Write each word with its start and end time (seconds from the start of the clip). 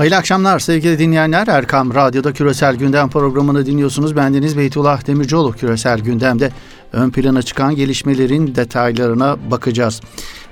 Hayırlı 0.00 0.16
akşamlar 0.16 0.58
sevgili 0.58 0.98
dinleyenler. 0.98 1.46
Erkam 1.46 1.94
Radyo'da 1.94 2.32
Küresel 2.32 2.76
Gündem 2.76 3.10
programını 3.10 3.66
dinliyorsunuz. 3.66 4.16
Bendeniz 4.16 4.58
Beytullah 4.58 5.06
Demircioğlu 5.06 5.52
Küresel 5.52 6.00
Gündem'de 6.00 6.50
ön 6.92 7.10
plana 7.10 7.42
çıkan 7.42 7.76
gelişmelerin 7.76 8.54
detaylarına 8.54 9.36
bakacağız. 9.50 10.00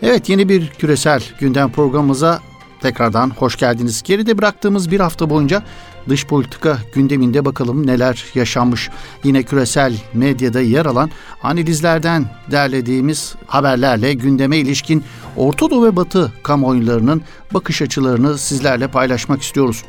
Evet 0.02 0.28
yeni 0.28 0.48
bir 0.48 0.68
Küresel 0.68 1.22
Gündem 1.40 1.72
programımıza 1.72 2.40
tekrardan 2.80 3.30
hoş 3.30 3.56
geldiniz. 3.56 4.02
Geride 4.02 4.38
bıraktığımız 4.38 4.90
bir 4.90 5.00
hafta 5.00 5.30
boyunca 5.30 5.62
dış 6.08 6.26
politika 6.26 6.78
gündeminde 6.94 7.44
bakalım 7.44 7.86
neler 7.86 8.24
yaşanmış. 8.34 8.90
Yine 9.24 9.42
küresel 9.42 9.94
medyada 10.14 10.60
yer 10.60 10.86
alan 10.86 11.10
analizlerden 11.42 12.30
derlediğimiz 12.50 13.34
haberlerle 13.46 14.14
gündeme 14.14 14.56
ilişkin 14.56 15.04
Orta 15.36 15.70
Doğu 15.70 15.84
ve 15.84 15.96
Batı 15.96 16.32
kamuoylarının 16.42 17.22
bakış 17.54 17.82
açılarını 17.82 18.38
sizlerle 18.38 18.88
paylaşmak 18.88 19.42
istiyoruz. 19.42 19.84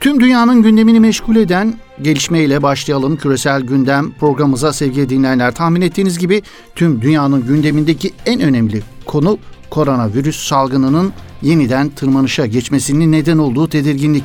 Tüm 0.00 0.20
dünyanın 0.20 0.62
gündemini 0.62 1.00
meşgul 1.00 1.36
eden 1.36 1.74
gelişmeyle 2.02 2.62
başlayalım. 2.62 3.16
Küresel 3.16 3.62
gündem 3.62 4.10
programımıza 4.10 4.72
sevgili 4.72 5.08
dinleyenler 5.08 5.54
tahmin 5.54 5.80
ettiğiniz 5.80 6.18
gibi 6.18 6.42
tüm 6.74 7.02
dünyanın 7.02 7.46
gündemindeki 7.46 8.12
en 8.26 8.40
önemli 8.40 8.82
konu 9.06 9.38
koronavirüs 9.70 10.48
salgınının 10.48 11.12
yeniden 11.42 11.88
tırmanışa 11.88 12.46
geçmesinin 12.46 13.12
neden 13.12 13.38
olduğu 13.38 13.68
tedirginlik. 13.68 14.24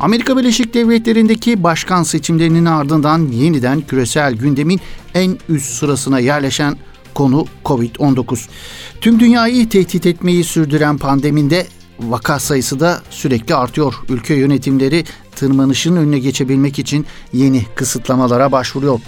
Amerika 0.00 0.36
Birleşik 0.36 0.74
Devletleri'ndeki 0.74 1.62
başkan 1.62 2.02
seçimlerinin 2.02 2.64
ardından 2.64 3.28
yeniden 3.28 3.80
küresel 3.80 4.34
gündemin 4.34 4.80
en 5.14 5.38
üst 5.48 5.72
sırasına 5.72 6.18
yerleşen 6.18 6.76
konu 7.14 7.46
Covid-19. 7.64 8.48
Tüm 9.00 9.20
dünyayı 9.20 9.68
tehdit 9.68 10.06
etmeyi 10.06 10.44
sürdüren 10.44 10.98
pandeminde 10.98 11.66
vaka 12.00 12.38
sayısı 12.38 12.80
da 12.80 13.02
sürekli 13.10 13.54
artıyor. 13.54 13.94
Ülke 14.08 14.34
yönetimleri 14.34 15.04
tırmanışın 15.36 15.96
önüne 15.96 16.18
geçebilmek 16.18 16.78
için 16.78 17.06
yeni 17.32 17.64
kısıtlamalara 17.74 18.52
başvuruyor. 18.52 19.00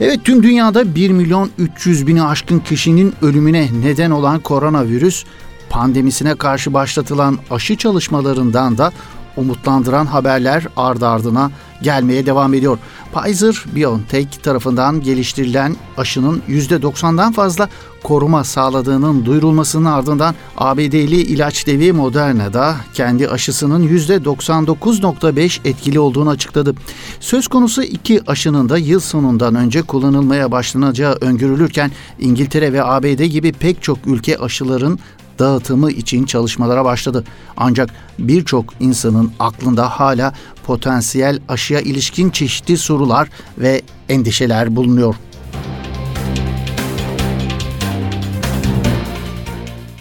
Evet 0.00 0.24
tüm 0.24 0.42
dünyada 0.42 0.94
1 0.94 1.10
milyon 1.10 1.50
300 1.58 2.06
bini 2.06 2.22
aşkın 2.22 2.58
kişinin 2.58 3.14
ölümüne 3.22 3.68
neden 3.82 4.10
olan 4.10 4.40
koronavirüs 4.40 5.24
pandemisine 5.70 6.34
karşı 6.34 6.74
başlatılan 6.74 7.38
aşı 7.50 7.76
çalışmalarından 7.76 8.78
da 8.78 8.92
umutlandıran 9.36 10.06
haberler 10.06 10.66
ardı 10.76 11.08
ardına 11.08 11.50
gelmeye 11.82 12.26
devam 12.26 12.54
ediyor. 12.54 12.78
Pfizer-BioNTech 13.14 14.42
tarafından 14.42 15.00
geliştirilen 15.00 15.76
aşının 15.96 16.42
%90'dan 16.48 17.32
fazla 17.32 17.68
koruma 18.02 18.44
sağladığının 18.44 19.24
duyurulmasının 19.24 19.84
ardından 19.84 20.34
ABD'li 20.56 21.20
ilaç 21.20 21.66
devi 21.66 21.92
Moderna 21.92 22.52
da 22.52 22.76
kendi 22.94 23.28
aşısının 23.28 23.88
%99.5 23.88 25.68
etkili 25.68 26.00
olduğunu 26.00 26.30
açıkladı. 26.30 26.74
Söz 27.20 27.48
konusu 27.48 27.82
iki 27.82 28.30
aşının 28.30 28.68
da 28.68 28.78
yıl 28.78 29.00
sonundan 29.00 29.54
önce 29.54 29.82
kullanılmaya 29.82 30.52
başlanacağı 30.52 31.18
öngörülürken 31.20 31.90
İngiltere 32.18 32.72
ve 32.72 32.84
ABD 32.84 33.24
gibi 33.24 33.52
pek 33.52 33.82
çok 33.82 33.98
ülke 34.06 34.38
aşıların 34.38 34.98
dağıtımı 35.42 35.90
için 35.90 36.24
çalışmalara 36.24 36.84
başladı. 36.84 37.24
Ancak 37.56 37.90
birçok 38.18 38.74
insanın 38.80 39.32
aklında 39.38 39.88
hala 39.88 40.34
potansiyel 40.66 41.38
aşıya 41.48 41.80
ilişkin 41.80 42.30
çeşitli 42.30 42.78
sorular 42.78 43.28
ve 43.58 43.82
endişeler 44.08 44.76
bulunuyor. 44.76 45.14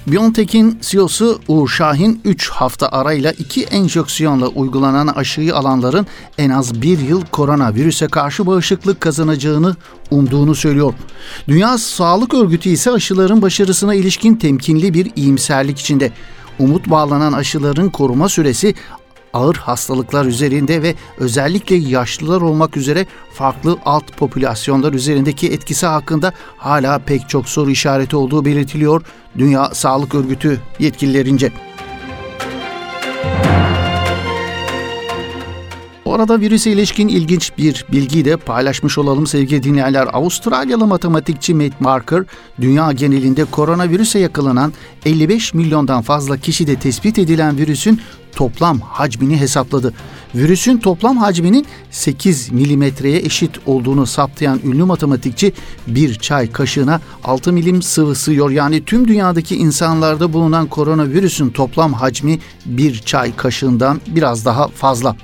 BioNTech'in 0.07 0.79
CEO'su 0.81 1.39
Uğur 1.47 1.67
Şahin 1.67 2.21
3 2.25 2.49
hafta 2.49 2.89
arayla 2.89 3.31
2 3.31 3.63
enjeksiyonla 3.63 4.47
uygulanan 4.47 5.07
aşıyı 5.07 5.55
alanların 5.55 6.07
en 6.37 6.49
az 6.49 6.81
1 6.81 6.99
yıl 6.99 7.21
koronavirüse 7.21 8.07
karşı 8.07 8.47
bağışıklık 8.47 9.01
kazanacağını 9.01 9.75
umduğunu 10.11 10.55
söylüyor. 10.55 10.93
Dünya 11.47 11.77
Sağlık 11.77 12.33
Örgütü 12.33 12.69
ise 12.69 12.91
aşıların 12.91 13.41
başarısına 13.41 13.93
ilişkin 13.93 14.35
temkinli 14.35 14.93
bir 14.93 15.11
iyimserlik 15.15 15.79
içinde. 15.79 16.11
Umut 16.59 16.89
bağlanan 16.89 17.33
aşıların 17.33 17.89
koruma 17.89 18.29
süresi 18.29 18.75
ağır 19.33 19.55
hastalıklar 19.55 20.25
üzerinde 20.25 20.83
ve 20.83 20.95
özellikle 21.17 21.75
yaşlılar 21.75 22.41
olmak 22.41 22.77
üzere 22.77 23.05
farklı 23.33 23.77
alt 23.85 24.17
popülasyonlar 24.17 24.93
üzerindeki 24.93 25.51
etkisi 25.51 25.85
hakkında 25.85 26.33
hala 26.57 26.99
pek 26.99 27.29
çok 27.29 27.49
soru 27.49 27.71
işareti 27.71 28.15
olduğu 28.15 28.45
belirtiliyor 28.45 29.01
Dünya 29.37 29.69
Sağlık 29.73 30.15
Örgütü 30.15 30.59
yetkililerince. 30.79 31.51
Bu 36.05 36.13
arada 36.13 36.39
virüse 36.39 36.71
ilişkin 36.71 37.07
ilginç 37.07 37.51
bir 37.57 37.85
bilgiyi 37.91 38.25
de 38.25 38.37
paylaşmış 38.37 38.97
olalım 38.97 39.27
sevgili 39.27 39.63
dinleyenler. 39.63 40.07
Avustralyalı 40.13 40.87
matematikçi 40.87 41.53
Matt 41.53 41.81
Marker, 41.81 42.23
dünya 42.61 42.91
genelinde 42.91 43.45
koronavirüse 43.45 44.19
yakalanan 44.19 44.73
55 45.05 45.53
milyondan 45.53 46.01
fazla 46.01 46.37
kişide 46.37 46.75
tespit 46.75 47.19
edilen 47.19 47.57
virüsün 47.57 48.01
toplam 48.35 48.79
hacmini 48.79 49.37
hesapladı. 49.37 49.93
Virüsün 50.35 50.77
toplam 50.77 51.17
hacminin 51.17 51.65
8 51.91 52.51
milimetreye 52.51 53.19
eşit 53.19 53.59
olduğunu 53.65 54.05
saptayan 54.05 54.59
ünlü 54.63 54.83
matematikçi 54.83 55.53
bir 55.87 56.15
çay 56.15 56.51
kaşığına 56.51 57.01
6 57.23 57.53
milim 57.53 57.81
sıvı 57.81 58.15
sığıyor. 58.15 58.49
Yani 58.49 58.85
tüm 58.85 59.07
dünyadaki 59.07 59.55
insanlarda 59.55 60.33
bulunan 60.33 60.67
koronavirüsün 60.67 61.49
toplam 61.49 61.93
hacmi 61.93 62.39
bir 62.65 62.99
çay 62.99 63.35
kaşığından 63.35 64.01
biraz 64.07 64.45
daha 64.45 64.67
fazla. 64.67 65.15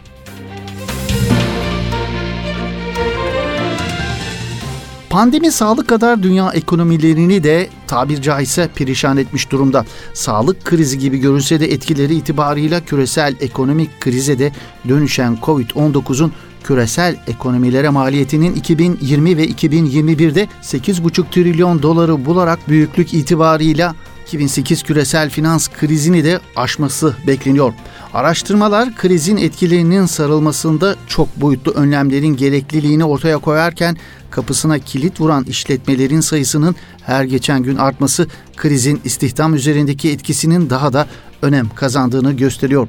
Pandemi 5.09 5.51
sağlık 5.51 5.88
kadar 5.88 6.23
dünya 6.23 6.51
ekonomilerini 6.51 7.44
de 7.44 7.69
tabir 7.88 8.22
caizse 8.22 8.69
perişan 8.75 9.18
etmiş 9.18 9.51
durumda. 9.51 9.85
Sağlık 10.13 10.66
krizi 10.66 11.00
gibi 11.00 11.18
görünse 11.18 11.59
de 11.59 11.72
etkileri 11.72 12.16
itibarıyla 12.16 12.85
küresel 12.85 13.35
ekonomik 13.40 14.01
krize 14.01 14.40
de 14.40 14.51
dönüşen 14.88 15.38
Covid-19'un 15.44 16.34
küresel 16.63 17.16
ekonomilere 17.28 17.90
maliyetinin 17.90 18.56
2020 18.56 19.38
ve 19.38 19.47
2021'de 19.47 20.47
8,5 20.62 21.23
trilyon 21.31 21.81
doları 21.81 22.25
bularak 22.25 22.59
büyüklük 22.69 23.13
itibarıyla 23.13 23.96
2008 24.28 24.84
küresel 24.84 25.29
finans 25.29 25.67
krizini 25.67 26.23
de 26.23 26.40
aşması 26.56 27.16
bekleniyor. 27.28 27.73
Araştırmalar 28.13 28.96
krizin 28.96 29.38
etkilerinin 29.38 30.06
sarılmasında 30.06 30.96
çok 31.07 31.41
boyutlu 31.41 31.72
önlemlerin 31.72 32.35
gerekliliğini 32.35 33.06
ortaya 33.06 33.38
koyarken 33.38 33.97
kapısına 34.31 34.79
kilit 34.79 35.21
vuran 35.21 35.43
işletmelerin 35.43 36.21
sayısının 36.21 36.75
her 37.01 37.23
geçen 37.23 37.63
gün 37.63 37.75
artması 37.75 38.27
krizin 38.55 39.01
istihdam 39.03 39.55
üzerindeki 39.55 40.11
etkisinin 40.11 40.69
daha 40.69 40.93
da 40.93 41.07
önem 41.41 41.69
kazandığını 41.69 42.33
gösteriyor. 42.33 42.87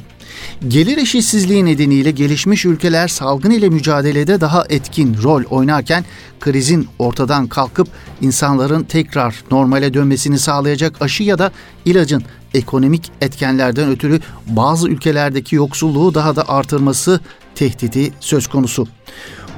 Gelir 0.69 0.99
eşitsizliği 0.99 1.65
nedeniyle 1.65 2.11
gelişmiş 2.11 2.65
ülkeler 2.65 3.09
salgın 3.09 3.51
ile 3.51 3.69
mücadelede 3.69 4.41
daha 4.41 4.65
etkin 4.69 5.17
rol 5.23 5.43
oynarken 5.51 6.05
krizin 6.41 6.89
ortadan 6.99 7.47
kalkıp 7.47 7.89
insanların 8.21 8.85
tekrar 8.85 9.45
normale 9.51 9.95
dönmesini 9.95 10.39
sağlayacak 10.39 11.03
aşı 11.03 11.23
ya 11.23 11.39
da 11.39 11.53
ilacın 11.85 12.23
ekonomik 12.55 13.13
etkenlerden 13.21 13.91
ötürü 13.91 14.21
bazı 14.47 14.89
ülkelerdeki 14.89 15.57
yoksulluğu 15.57 16.15
daha 16.15 16.37
da 16.37 16.49
artırması 16.49 17.21
tehdidi 17.55 18.13
söz 18.21 18.47
konusu. 18.47 18.89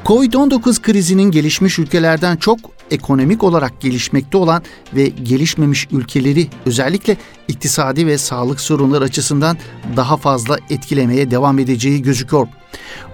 Covid-19 0.04 0.82
krizinin 0.82 1.30
gelişmiş 1.30 1.78
ülkelerden 1.78 2.36
çok 2.36 2.58
ekonomik 2.90 3.44
olarak 3.44 3.80
gelişmekte 3.80 4.36
olan 4.36 4.62
ve 4.94 5.06
gelişmemiş 5.06 5.88
ülkeleri 5.92 6.48
özellikle 6.66 7.16
iktisadi 7.48 8.06
ve 8.06 8.18
sağlık 8.18 8.60
sorunları 8.60 9.04
açısından 9.04 9.56
daha 9.96 10.16
fazla 10.16 10.58
etkilemeye 10.70 11.30
devam 11.30 11.58
edeceği 11.58 12.02
gözüküyor. 12.02 12.48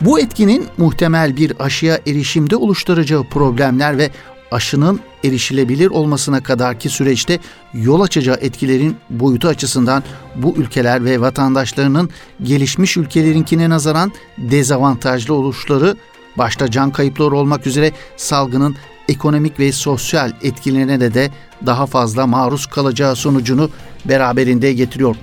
Bu 0.00 0.21
etkinin 0.21 0.67
muhtemel 0.79 1.37
bir 1.37 1.53
aşıya 1.59 2.00
erişimde 2.06 2.56
oluşturacağı 2.56 3.25
problemler 3.25 3.99
ve 3.99 4.11
aşının 4.50 5.00
erişilebilir 5.25 5.87
olmasına 5.87 6.43
kadarki 6.43 6.89
süreçte 6.89 7.39
yol 7.75 8.00
açacağı 8.00 8.37
etkilerin 8.41 8.97
boyutu 9.11 9.49
açısından 9.49 10.03
bu 10.37 10.55
ülkeler 10.56 11.05
ve 11.05 11.21
vatandaşlarının 11.21 12.11
gelişmiş 12.43 12.97
ülkelerinkine 12.97 13.71
nazaran 13.71 14.12
dezavantajlı 14.39 15.35
oluşları 15.35 15.97
başta 16.38 16.71
can 16.71 16.91
kayıpları 16.91 17.37
olmak 17.37 17.67
üzere 17.67 17.93
salgının 18.17 18.77
ekonomik 19.09 19.61
ve 19.61 19.73
sosyal 19.73 20.33
etkilerine 20.43 21.00
de, 21.00 21.15
de 21.15 21.31
daha 21.67 21.87
fazla 21.87 22.27
maruz 22.27 22.67
kalacağı 22.67 23.17
sonucunu 23.17 23.71
beraberinde 24.05 24.73
getiriyor. 24.73 25.17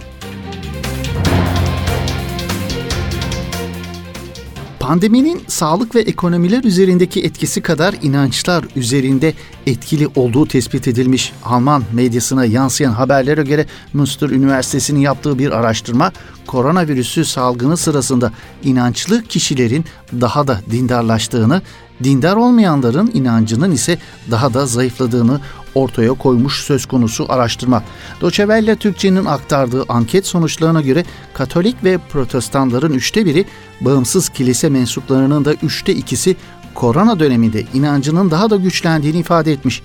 Pandeminin 4.83 5.41
sağlık 5.47 5.95
ve 5.95 6.01
ekonomiler 6.01 6.63
üzerindeki 6.63 7.23
etkisi 7.23 7.61
kadar 7.61 7.95
inançlar 8.01 8.65
üzerinde 8.75 9.33
etkili 9.67 10.07
olduğu 10.15 10.47
tespit 10.47 10.87
edilmiş. 10.87 11.33
Alman 11.43 11.83
medyasına 11.93 12.45
yansıyan 12.45 12.91
haberlere 12.91 13.43
göre 13.43 13.65
Münster 13.93 14.29
Üniversitesi'nin 14.29 14.99
yaptığı 14.99 15.39
bir 15.39 15.51
araştırma 15.51 16.11
koronavirüsü 16.47 17.25
salgını 17.25 17.77
sırasında 17.77 18.31
inançlı 18.63 19.23
kişilerin 19.23 19.85
daha 20.21 20.47
da 20.47 20.61
dindarlaştığını, 20.71 21.61
dindar 22.03 22.35
olmayanların 22.35 23.11
inancının 23.13 23.71
ise 23.71 23.97
daha 24.31 24.53
da 24.53 24.65
zayıfladığını 24.65 25.39
ortaya 25.75 26.13
koymuş 26.13 26.63
söz 26.63 26.85
konusu 26.85 27.25
araştırma. 27.29 27.83
Doçevelle 28.21 28.75
Türkçe'nin 28.75 29.25
aktardığı 29.25 29.85
anket 29.89 30.27
sonuçlarına 30.27 30.81
göre 30.81 31.05
Katolik 31.33 31.83
ve 31.83 31.97
Protestanların 31.97 32.93
üçte 32.93 33.25
biri, 33.25 33.45
bağımsız 33.81 34.29
kilise 34.29 34.69
mensuplarının 34.69 35.45
da 35.45 35.53
üçte 35.53 35.93
ikisi 35.93 36.35
korona 36.73 37.19
döneminde 37.19 37.63
inancının 37.73 38.31
daha 38.31 38.49
da 38.49 38.55
güçlendiğini 38.55 39.19
ifade 39.19 39.51
etmiş. 39.51 39.81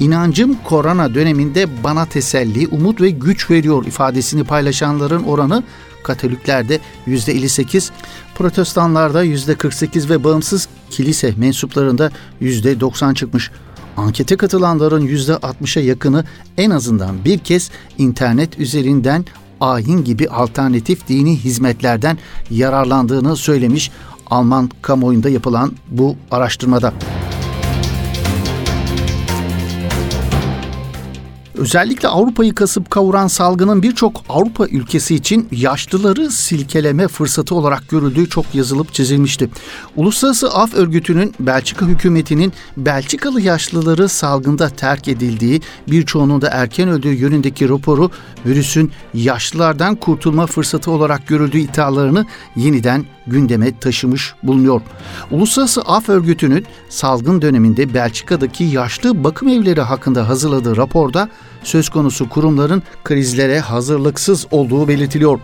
İnancım 0.00 0.56
korona 0.64 1.14
döneminde 1.14 1.84
bana 1.84 2.06
teselli, 2.06 2.68
umut 2.68 3.00
ve 3.00 3.10
güç 3.10 3.50
veriyor 3.50 3.86
ifadesini 3.86 4.44
paylaşanların 4.44 5.22
oranı 5.22 5.62
Katoliklerde 6.02 6.80
%58, 7.06 7.90
Protestanlarda 8.34 9.24
%48 9.24 10.10
ve 10.10 10.24
bağımsız 10.24 10.68
kilise 10.90 11.34
mensuplarında 11.36 12.10
%90 12.42 13.14
çıkmış. 13.14 13.50
Ankete 13.98 14.36
katılanların 14.36 15.06
%60'a 15.06 15.82
yakını 15.82 16.24
en 16.56 16.70
azından 16.70 17.24
bir 17.24 17.38
kez 17.38 17.70
internet 17.98 18.58
üzerinden 18.58 19.24
ayin 19.60 20.04
gibi 20.04 20.28
alternatif 20.28 21.08
dini 21.08 21.36
hizmetlerden 21.36 22.18
yararlandığını 22.50 23.36
söylemiş 23.36 23.90
Alman 24.26 24.70
kamuoyunda 24.82 25.28
yapılan 25.28 25.72
bu 25.90 26.16
araştırmada. 26.30 26.92
Özellikle 31.58 32.08
Avrupa'yı 32.08 32.54
kasıp 32.54 32.90
kavuran 32.90 33.26
salgının 33.26 33.82
birçok 33.82 34.24
Avrupa 34.28 34.66
ülkesi 34.66 35.14
için 35.14 35.48
yaşlıları 35.52 36.30
silkeleme 36.30 37.08
fırsatı 37.08 37.54
olarak 37.54 37.88
görüldüğü 37.88 38.28
çok 38.28 38.54
yazılıp 38.54 38.94
çizilmişti. 38.94 39.50
Uluslararası 39.96 40.50
Af 40.50 40.74
Örgütü'nün 40.74 41.34
Belçika 41.40 41.86
hükümetinin 41.86 42.52
Belçikalı 42.76 43.40
yaşlıları 43.40 44.08
salgında 44.08 44.68
terk 44.68 45.08
edildiği, 45.08 45.60
birçoğunun 45.90 46.42
da 46.42 46.48
erken 46.48 46.88
öldüğü 46.88 47.14
yönündeki 47.14 47.68
raporu 47.68 48.10
virüsün 48.46 48.92
yaşlılardan 49.14 49.94
kurtulma 49.94 50.46
fırsatı 50.46 50.90
olarak 50.90 51.26
görüldüğü 51.26 51.58
iddialarını 51.58 52.26
yeniden 52.56 53.04
gündeme 53.26 53.78
taşımış 53.78 54.34
bulunuyor. 54.42 54.80
Uluslararası 55.30 55.82
Af 55.82 56.08
Örgütü'nün 56.08 56.66
salgın 56.88 57.42
döneminde 57.42 57.94
Belçika'daki 57.94 58.64
yaşlı 58.64 59.24
bakım 59.24 59.48
evleri 59.48 59.80
hakkında 59.80 60.28
hazırladığı 60.28 60.76
raporda 60.76 61.28
söz 61.62 61.88
konusu 61.88 62.28
kurumların 62.28 62.82
krizlere 63.04 63.60
hazırlıksız 63.60 64.46
olduğu 64.50 64.88
belirtiliyor. 64.88 65.40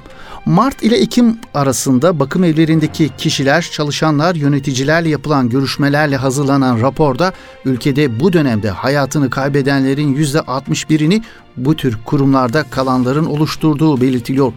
Mart 0.46 0.82
ile 0.82 0.96
Ekim 0.96 1.38
arasında 1.54 2.20
bakım 2.20 2.44
evlerindeki 2.44 3.10
kişiler, 3.18 3.62
çalışanlar, 3.72 4.34
yöneticilerle 4.34 5.08
yapılan 5.08 5.48
görüşmelerle 5.48 6.16
hazırlanan 6.16 6.80
raporda 6.80 7.32
ülkede 7.64 8.20
bu 8.20 8.32
dönemde 8.32 8.70
hayatını 8.70 9.30
kaybedenlerin 9.30 10.16
%61'ini 10.16 11.22
bu 11.56 11.76
tür 11.76 11.98
kurumlarda 12.04 12.62
kalanların 12.70 13.24
oluşturduğu 13.24 14.00
belirtiliyor. 14.00 14.52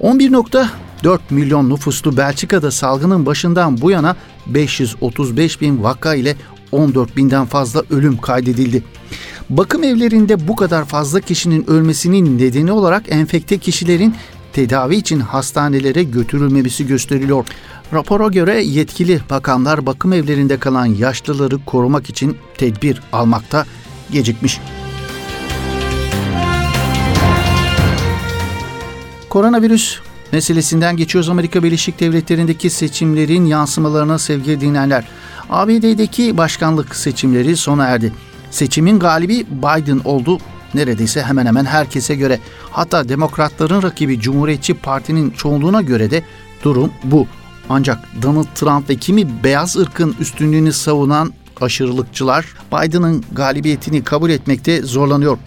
11.4 0.00 1.18
milyon 1.30 1.70
nüfuslu 1.70 2.16
Belçika'da 2.16 2.70
salgının 2.70 3.26
başından 3.26 3.80
bu 3.80 3.90
yana 3.90 4.16
535 4.46 5.60
bin 5.60 5.82
vaka 5.82 6.14
ile 6.14 6.36
14 6.72 7.16
binden 7.16 7.46
fazla 7.46 7.82
ölüm 7.90 8.16
kaydedildi. 8.16 8.82
Bakım 9.50 9.84
evlerinde 9.84 10.48
bu 10.48 10.56
kadar 10.56 10.84
fazla 10.84 11.20
kişinin 11.20 11.70
ölmesinin 11.70 12.38
nedeni 12.38 12.72
olarak 12.72 13.02
enfekte 13.08 13.58
kişilerin 13.58 14.14
tedavi 14.52 14.96
için 14.96 15.20
hastanelere 15.20 16.02
götürülmemesi 16.02 16.86
gösteriliyor. 16.86 17.46
Rapora 17.92 18.28
göre 18.28 18.62
yetkili 18.62 19.20
bakanlar 19.30 19.86
bakım 19.86 20.12
evlerinde 20.12 20.58
kalan 20.58 20.86
yaşlıları 20.86 21.64
korumak 21.64 22.10
için 22.10 22.36
tedbir 22.56 23.02
almakta 23.12 23.66
gecikmiş. 24.10 24.60
Koronavirüs 29.28 29.98
meselesinden 30.32 30.96
geçiyoruz. 30.96 31.30
Amerika 31.30 31.62
Birleşik 31.62 32.00
Devletleri'ndeki 32.00 32.70
seçimlerin 32.70 33.44
yansımalarına 33.44 34.18
sevgili 34.18 34.60
dinleyenler. 34.60 35.04
ABD'deki 35.50 36.36
başkanlık 36.36 36.96
seçimleri 36.96 37.56
sona 37.56 37.84
erdi. 37.84 38.12
Seçimin 38.50 38.98
galibi 38.98 39.46
Biden 39.50 40.00
oldu 40.04 40.38
neredeyse 40.74 41.22
hemen 41.22 41.46
hemen 41.46 41.64
herkese 41.64 42.14
göre. 42.14 42.38
Hatta 42.70 43.08
demokratların 43.08 43.82
rakibi 43.82 44.20
Cumhuriyetçi 44.20 44.74
Parti'nin 44.74 45.30
çoğunluğuna 45.30 45.82
göre 45.82 46.10
de 46.10 46.22
durum 46.64 46.92
bu. 47.04 47.26
Ancak 47.68 47.98
Donald 48.22 48.46
Trump 48.54 48.90
ve 48.90 48.96
kimi 48.96 49.44
beyaz 49.44 49.76
ırkın 49.76 50.16
üstünlüğünü 50.20 50.72
savunan 50.72 51.32
aşırılıkçılar 51.60 52.46
Biden'ın 52.72 53.24
galibiyetini 53.32 54.04
kabul 54.04 54.30
etmekte 54.30 54.82
zorlanıyor. 54.82 55.38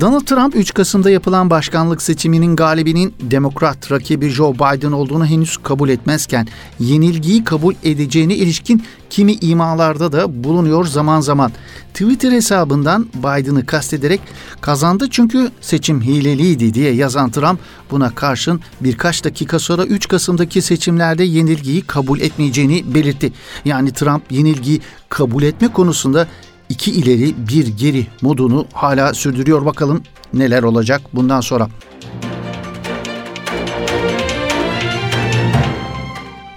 Donald 0.00 0.20
Trump 0.20 0.56
3 0.56 0.74
Kasım'da 0.74 1.10
yapılan 1.10 1.50
başkanlık 1.50 2.02
seçiminin 2.02 2.56
galibinin 2.56 3.14
demokrat 3.20 3.92
rakibi 3.92 4.28
Joe 4.28 4.54
Biden 4.54 4.92
olduğunu 4.92 5.26
henüz 5.26 5.56
kabul 5.56 5.88
etmezken 5.88 6.48
yenilgiyi 6.80 7.44
kabul 7.44 7.74
edeceğine 7.84 8.34
ilişkin 8.34 8.84
kimi 9.10 9.32
imalarda 9.32 10.12
da 10.12 10.44
bulunuyor 10.44 10.84
zaman 10.84 11.20
zaman. 11.20 11.52
Twitter 11.94 12.32
hesabından 12.32 13.06
Biden'ı 13.14 13.66
kastederek 13.66 14.20
kazandı 14.60 15.06
çünkü 15.10 15.50
seçim 15.60 16.00
hileliydi 16.00 16.74
diye 16.74 16.92
yazan 16.92 17.30
Trump 17.30 17.60
buna 17.90 18.14
karşın 18.14 18.60
birkaç 18.80 19.24
dakika 19.24 19.58
sonra 19.58 19.84
3 19.84 20.08
Kasım'daki 20.08 20.62
seçimlerde 20.62 21.24
yenilgiyi 21.24 21.82
kabul 21.82 22.20
etmeyeceğini 22.20 22.94
belirtti. 22.94 23.32
Yani 23.64 23.92
Trump 23.92 24.32
yenilgiyi 24.32 24.80
kabul 25.08 25.42
etme 25.42 25.68
konusunda 25.68 26.26
iki 26.68 26.90
ileri 26.90 27.34
bir 27.48 27.66
geri 27.66 28.06
modunu 28.22 28.66
hala 28.72 29.14
sürdürüyor. 29.14 29.64
Bakalım 29.64 30.02
neler 30.34 30.62
olacak 30.62 31.02
bundan 31.12 31.40
sonra. 31.40 31.68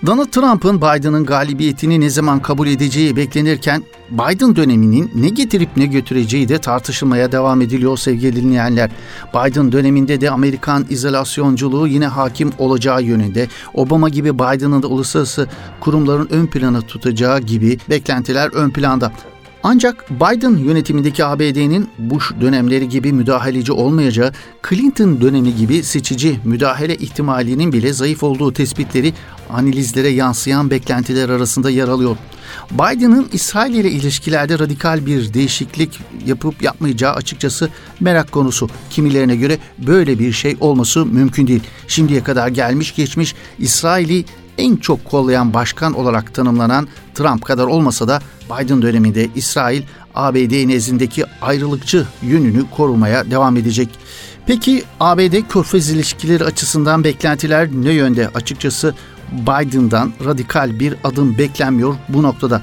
Donald 0.05 0.25
Trump'ın 0.25 0.77
Biden'ın 0.77 1.25
galibiyetini 1.25 1.99
ne 1.99 2.09
zaman 2.09 2.41
kabul 2.41 2.67
edeceği 2.67 3.15
beklenirken 3.15 3.83
Biden 4.11 4.55
döneminin 4.55 5.11
ne 5.15 5.29
getirip 5.29 5.77
ne 5.77 5.85
götüreceği 5.85 6.49
de 6.49 6.57
tartışılmaya 6.57 7.31
devam 7.31 7.61
ediliyor 7.61 7.97
sevgili 7.97 8.35
dinleyenler. 8.35 8.91
Biden 9.33 9.71
döneminde 9.71 10.21
de 10.21 10.31
Amerikan 10.31 10.85
izolasyonculuğu 10.89 11.87
yine 11.87 12.07
hakim 12.07 12.51
olacağı 12.57 13.03
yönünde. 13.03 13.47
Obama 13.73 14.09
gibi 14.09 14.35
Biden'ın 14.35 14.83
da 14.83 14.87
uluslararası 14.87 15.47
kurumların 15.79 16.27
ön 16.31 16.45
plana 16.45 16.81
tutacağı 16.81 17.39
gibi 17.39 17.77
beklentiler 17.89 18.49
ön 18.53 18.69
planda. 18.69 19.11
Ancak 19.63 20.09
Biden 20.09 20.57
yönetimindeki 20.57 21.25
ABD'nin 21.25 21.89
Bush 21.97 22.31
dönemleri 22.41 22.89
gibi 22.89 23.13
müdahaleci 23.13 23.71
olmayacağı, 23.71 24.33
Clinton 24.69 25.21
dönemi 25.21 25.55
gibi 25.55 25.83
seçici 25.83 26.39
müdahale 26.43 26.95
ihtimalinin 26.95 27.73
bile 27.73 27.93
zayıf 27.93 28.23
olduğu 28.23 28.53
tespitleri 28.53 29.13
analizlere 29.49 30.09
yansıyan 30.09 30.69
beklentiler 30.69 31.29
arasında 31.29 31.69
yer 31.69 31.87
alıyor. 31.87 32.17
Biden'ın 32.71 33.27
İsrail 33.33 33.73
ile 33.73 33.91
ilişkilerde 33.91 34.59
radikal 34.59 35.05
bir 35.05 35.33
değişiklik 35.33 35.99
yapıp 36.25 36.61
yapmayacağı 36.61 37.13
açıkçası 37.13 37.69
merak 37.99 38.31
konusu. 38.31 38.69
Kimilerine 38.89 39.35
göre 39.35 39.57
böyle 39.77 40.19
bir 40.19 40.31
şey 40.31 40.57
olması 40.59 41.05
mümkün 41.05 41.47
değil. 41.47 41.63
Şimdiye 41.87 42.23
kadar 42.23 42.47
gelmiş 42.47 42.95
geçmiş 42.95 43.35
İsrail'i 43.59 44.25
en 44.57 44.75
çok 44.75 45.05
kollayan 45.05 45.53
başkan 45.53 45.93
olarak 45.93 46.33
tanımlanan 46.33 46.87
Trump 47.15 47.45
kadar 47.45 47.65
olmasa 47.65 48.07
da 48.07 48.21
Biden 48.49 48.81
döneminde 48.81 49.27
İsrail 49.35 49.83
ABD 50.15 50.67
nezdindeki 50.67 51.25
ayrılıkçı 51.41 52.05
yönünü 52.21 52.63
korumaya 52.77 53.31
devam 53.31 53.57
edecek. 53.57 53.89
Peki 54.45 54.83
ABD 54.99 55.35
Körfez 55.49 55.89
ilişkileri 55.89 56.43
açısından 56.43 57.03
beklentiler 57.03 57.69
ne 57.71 57.91
yönde? 57.91 58.29
Açıkçası 58.29 58.95
Biden'dan 59.31 60.13
radikal 60.25 60.79
bir 60.79 60.95
adım 61.03 61.37
beklenmiyor 61.37 61.95
bu 62.09 62.23
noktada. 62.23 62.61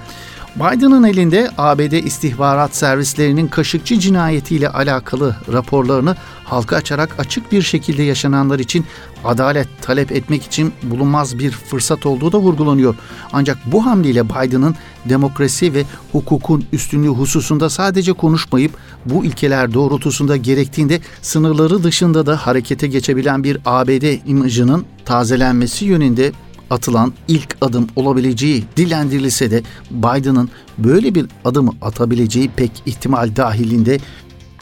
Biden'ın 0.57 1.03
elinde 1.03 1.51
ABD 1.59 1.93
istihbarat 1.93 2.77
servislerinin 2.77 3.49
Kaşıkçı 3.49 3.99
cinayetiyle 3.99 4.69
alakalı 4.69 5.37
raporlarını 5.53 6.17
halka 6.45 6.77
açarak 6.77 7.21
açık 7.21 7.53
bir 7.53 7.63
şekilde 7.63 8.03
yaşananlar 8.03 8.59
için 8.59 8.85
adalet 9.25 9.69
talep 9.83 10.13
etmek 10.13 10.43
için 10.43 10.73
bulunmaz 10.83 11.39
bir 11.39 11.51
fırsat 11.51 12.07
olduğu 12.07 12.33
da 12.33 12.39
vurgulanıyor. 12.39 12.95
Ancak 13.33 13.59
bu 13.67 13.87
hamleyle 13.87 14.29
Biden'ın 14.29 14.75
demokrasi 15.05 15.75
ve 15.75 15.85
hukukun 16.13 16.65
üstünlüğü 16.73 17.09
hususunda 17.09 17.71
sadece 17.71 18.13
konuşmayıp 18.13 18.73
bu 19.07 19.25
ilkeler 19.25 19.75
doğrultusunda 19.75 20.37
gerektiğinde 20.37 21.01
sınırları 21.23 21.83
dışında 21.83 22.27
da 22.27 22.37
harekete 22.37 22.87
geçebilen 22.87 23.45
bir 23.45 23.59
ABD 23.67 24.29
imajının 24.29 24.85
tazelenmesi 25.05 25.85
yönünde 25.85 26.33
atılan 26.71 27.13
ilk 27.29 27.57
adım 27.61 27.87
olabileceği 27.97 28.65
dilendirilse 28.77 29.51
de 29.51 29.63
Biden'ın 29.91 30.51
böyle 30.79 31.15
bir 31.15 31.27
adımı 31.45 31.73
atabileceği 31.83 32.51
pek 32.57 32.71
ihtimal 32.87 33.37
dahilinde 33.37 33.99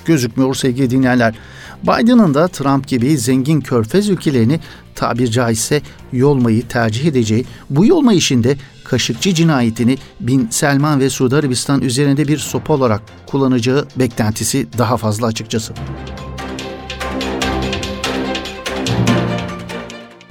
gözükmüyor 0.04 0.54
sevgili 0.54 0.90
dinleyenler. 0.90 1.34
Biden'ın 1.82 2.34
da 2.34 2.48
Trump 2.48 2.88
gibi 2.88 3.18
zengin 3.18 3.60
körfez 3.60 4.08
ülkelerini 4.08 4.60
tabir 4.94 5.30
caizse 5.30 5.82
yolmayı 6.12 6.68
tercih 6.68 7.04
edeceği, 7.04 7.44
bu 7.70 7.86
yolma 7.86 8.12
işinde 8.12 8.56
Kaşıkçı 8.84 9.34
cinayetini 9.34 9.98
Bin 10.20 10.48
Selman 10.50 11.00
ve 11.00 11.10
Suudi 11.10 11.36
Arabistan 11.36 11.82
üzerinde 11.82 12.28
bir 12.28 12.38
sopa 12.38 12.74
olarak 12.74 13.02
kullanacağı 13.26 13.86
beklentisi 13.96 14.66
daha 14.78 14.96
fazla 14.96 15.26
açıkçası. 15.26 15.74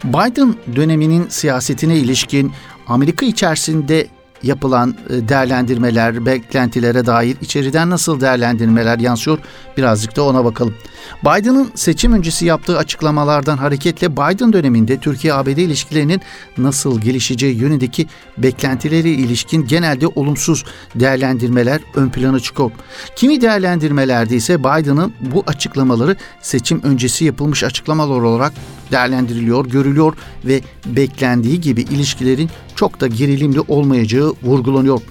Biden 0.03 0.55
döneminin 0.75 1.27
siyasetine 1.29 1.98
ilişkin 1.98 2.51
Amerika 2.88 3.25
içerisinde 3.25 4.07
yapılan 4.43 4.95
e, 5.09 5.29
değerlendirmeler, 5.29 6.25
beklentilere 6.25 7.05
dair 7.05 7.38
içeriden 7.41 7.89
nasıl 7.89 8.21
değerlendirmeler 8.21 9.00
yansıyor 9.00 9.39
birazcık 9.77 10.15
da 10.15 10.23
ona 10.23 10.45
bakalım. 10.45 10.75
Biden'ın 11.23 11.71
seçim 11.75 12.13
öncesi 12.13 12.45
yaptığı 12.45 12.77
açıklamalardan 12.77 13.57
hareketle 13.57 14.12
Biden 14.12 14.53
döneminde 14.53 14.97
Türkiye-ABD 14.97 15.47
ilişkilerinin 15.47 16.21
nasıl 16.57 17.01
gelişeceği 17.01 17.55
yönündeki 17.55 18.07
beklentileri 18.38 19.09
ilişkin 19.09 19.67
genelde 19.67 20.07
olumsuz 20.07 20.65
değerlendirmeler 20.95 21.81
ön 21.95 22.09
plana 22.09 22.39
çıkıyor. 22.39 22.71
Kimi 23.15 23.41
değerlendirmelerde 23.41 24.35
ise 24.35 24.59
Biden'ın 24.59 25.13
bu 25.21 25.43
açıklamaları 25.47 26.15
seçim 26.41 26.83
öncesi 26.83 27.25
yapılmış 27.25 27.63
açıklamalar 27.63 28.21
olarak 28.21 28.53
değerlendiriliyor, 28.91 29.65
görülüyor 29.65 30.13
ve 30.45 30.62
beklendiği 30.85 31.62
gibi 31.62 31.81
ilişkilerin 31.81 32.50
çok 32.75 33.01
da 33.01 33.07
gerilimli 33.07 33.59
olmayacağı 33.59 34.33
vurgulanıyor. 34.43 35.01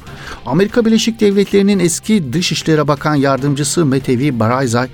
Amerika 0.47 0.85
Birleşik 0.85 1.21
Devletleri'nin 1.21 1.79
eski 1.79 2.33
Dışişleri 2.33 2.89
Bakan 2.89 3.15
Yardımcısı 3.15 3.87
Metevi 3.87 4.41
Baraizay, 4.41 4.89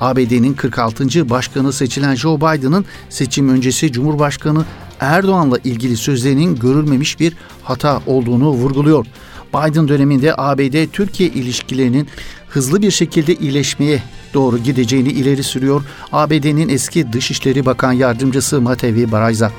ABD'nin 0.00 0.54
46. 0.54 1.30
başkanı 1.30 1.72
seçilen 1.72 2.14
Joe 2.14 2.36
Biden'ın 2.36 2.84
seçim 3.08 3.48
öncesi 3.48 3.92
Cumhurbaşkanı 3.92 4.64
Erdoğan'la 5.00 5.58
ilgili 5.64 5.96
sözlerinin 5.96 6.56
görülmemiş 6.56 7.20
bir 7.20 7.36
hata 7.62 8.02
olduğunu 8.06 8.48
vurguluyor. 8.50 9.06
Biden 9.54 9.88
döneminde 9.88 10.34
ABD-Türkiye 10.36 11.28
ilişkilerinin 11.28 12.08
hızlı 12.48 12.82
bir 12.82 12.90
şekilde 12.90 13.34
iyileşmeye 13.34 14.02
doğru 14.34 14.58
gideceğini 14.58 15.08
ileri 15.08 15.42
sürüyor 15.42 15.82
ABD'nin 16.12 16.68
eski 16.68 17.12
Dışişleri 17.12 17.66
Bakan 17.66 17.92
Yardımcısı 17.92 18.60
Matevi 18.60 19.12
Barayza. 19.12 19.52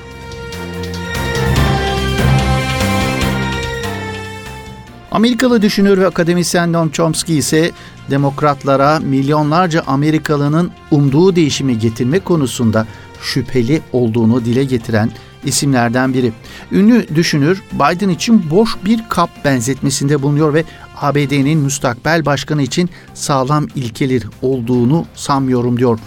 Amerikalı 5.13 5.61
düşünür 5.61 5.97
ve 5.97 6.07
akademisyen 6.07 6.73
Noam 6.73 6.89
Chomsky 6.89 7.37
ise 7.37 7.71
demokratlara 8.09 8.99
milyonlarca 8.99 9.83
Amerikalının 9.87 10.71
umduğu 10.91 11.35
değişimi 11.35 11.79
getirme 11.79 12.19
konusunda 12.19 12.87
şüpheli 13.21 13.81
olduğunu 13.91 14.45
dile 14.45 14.63
getiren 14.63 15.11
isimlerden 15.45 16.13
biri. 16.13 16.31
Ünlü 16.71 17.15
düşünür 17.15 17.61
Biden 17.73 18.09
için 18.09 18.49
boş 18.51 18.77
bir 18.85 19.09
kap 19.09 19.29
benzetmesinde 19.45 20.21
bulunuyor 20.21 20.53
ve 20.53 20.63
ABD'nin 21.01 21.59
müstakbel 21.59 22.25
başkanı 22.25 22.61
için 22.61 22.89
sağlam 23.13 23.67
ilkeler 23.75 24.23
olduğunu 24.41 25.05
sanmıyorum 25.15 25.79
diyor. 25.79 25.99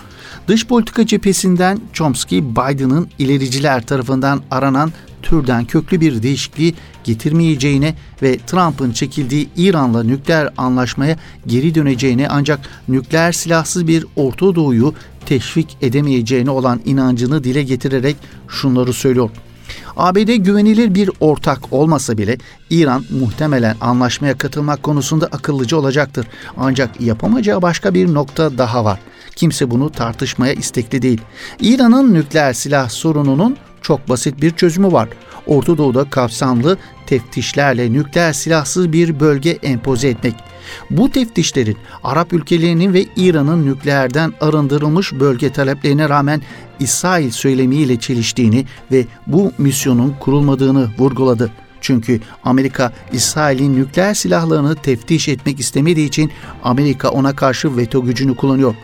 Dış 0.48 0.66
politika 0.66 1.06
cephesinden 1.06 1.80
Chomsky, 1.92 2.42
Biden'ın 2.42 3.08
ilericiler 3.18 3.86
tarafından 3.86 4.42
aranan 4.50 4.92
türden 5.22 5.64
köklü 5.64 6.00
bir 6.00 6.22
değişikliği 6.22 6.74
getirmeyeceğine 7.04 7.94
ve 8.22 8.38
Trump'ın 8.46 8.92
çekildiği 8.92 9.48
İran'la 9.56 10.02
nükleer 10.02 10.48
anlaşmaya 10.56 11.16
geri 11.46 11.74
döneceğine 11.74 12.28
ancak 12.28 12.60
nükleer 12.88 13.32
silahsız 13.32 13.86
bir 13.86 14.06
Orta 14.16 14.54
Doğu'yu 14.54 14.94
teşvik 15.26 15.76
edemeyeceğine 15.82 16.50
olan 16.50 16.80
inancını 16.84 17.44
dile 17.44 17.62
getirerek 17.62 18.16
şunları 18.48 18.92
söylüyor. 18.92 19.30
ABD 19.96 20.34
güvenilir 20.34 20.94
bir 20.94 21.10
ortak 21.20 21.72
olmasa 21.72 22.18
bile 22.18 22.38
İran 22.70 23.04
muhtemelen 23.10 23.76
anlaşmaya 23.80 24.38
katılmak 24.38 24.82
konusunda 24.82 25.26
akıllıcı 25.26 25.78
olacaktır. 25.78 26.26
Ancak 26.56 27.00
yapamayacağı 27.00 27.62
başka 27.62 27.94
bir 27.94 28.14
nokta 28.14 28.58
daha 28.58 28.84
var. 28.84 29.00
Kimse 29.36 29.70
bunu 29.70 29.92
tartışmaya 29.92 30.52
istekli 30.52 31.02
değil. 31.02 31.20
İran'ın 31.60 32.14
nükleer 32.14 32.52
silah 32.52 32.88
sorununun 32.88 33.56
çok 33.86 34.08
basit 34.08 34.42
bir 34.42 34.50
çözümü 34.50 34.92
var. 34.92 35.08
Orta 35.46 35.78
Doğu'da 35.78 36.10
kapsamlı 36.10 36.78
teftişlerle 37.06 37.92
nükleer 37.92 38.32
silahsız 38.32 38.92
bir 38.92 39.20
bölge 39.20 39.50
empoze 39.50 40.08
etmek. 40.08 40.34
Bu 40.90 41.10
teftişlerin 41.10 41.76
Arap 42.04 42.32
ülkelerinin 42.32 42.94
ve 42.94 43.06
İran'ın 43.16 43.66
nükleerden 43.66 44.32
arındırılmış 44.40 45.12
bölge 45.12 45.52
taleplerine 45.52 46.08
rağmen 46.08 46.42
İsrail 46.80 47.30
söylemiyle 47.30 48.00
çeliştiğini 48.00 48.66
ve 48.92 49.06
bu 49.26 49.52
misyonun 49.58 50.16
kurulmadığını 50.20 50.90
vurguladı. 50.98 51.50
Çünkü 51.80 52.20
Amerika 52.44 52.92
İsrail'in 53.12 53.76
nükleer 53.76 54.14
silahlarını 54.14 54.76
teftiş 54.76 55.28
etmek 55.28 55.60
istemediği 55.60 56.06
için 56.06 56.32
Amerika 56.62 57.08
ona 57.08 57.36
karşı 57.36 57.76
veto 57.76 58.04
gücünü 58.04 58.36
kullanıyor. 58.36 58.74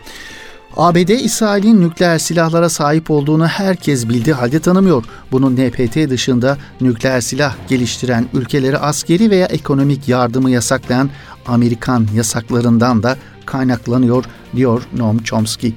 ABD 0.77 1.09
İsrail'in 1.09 1.81
nükleer 1.81 2.17
silahlara 2.17 2.69
sahip 2.69 3.11
olduğunu 3.11 3.47
herkes 3.47 4.09
bildiği 4.09 4.33
halde 4.33 4.59
tanımıyor. 4.59 5.03
Bunun 5.31 5.55
NPT 5.55 6.09
dışında 6.09 6.57
nükleer 6.81 7.21
silah 7.21 7.55
geliştiren 7.67 8.25
ülkeleri 8.33 8.77
askeri 8.77 9.29
veya 9.29 9.45
ekonomik 9.45 10.07
yardımı 10.07 10.51
yasaklayan 10.51 11.09
Amerikan 11.45 12.07
yasaklarından 12.15 13.03
da 13.03 13.17
kaynaklanıyor 13.45 14.25
diyor 14.55 14.81
Noam 14.97 15.17
Chomsky. 15.17 15.73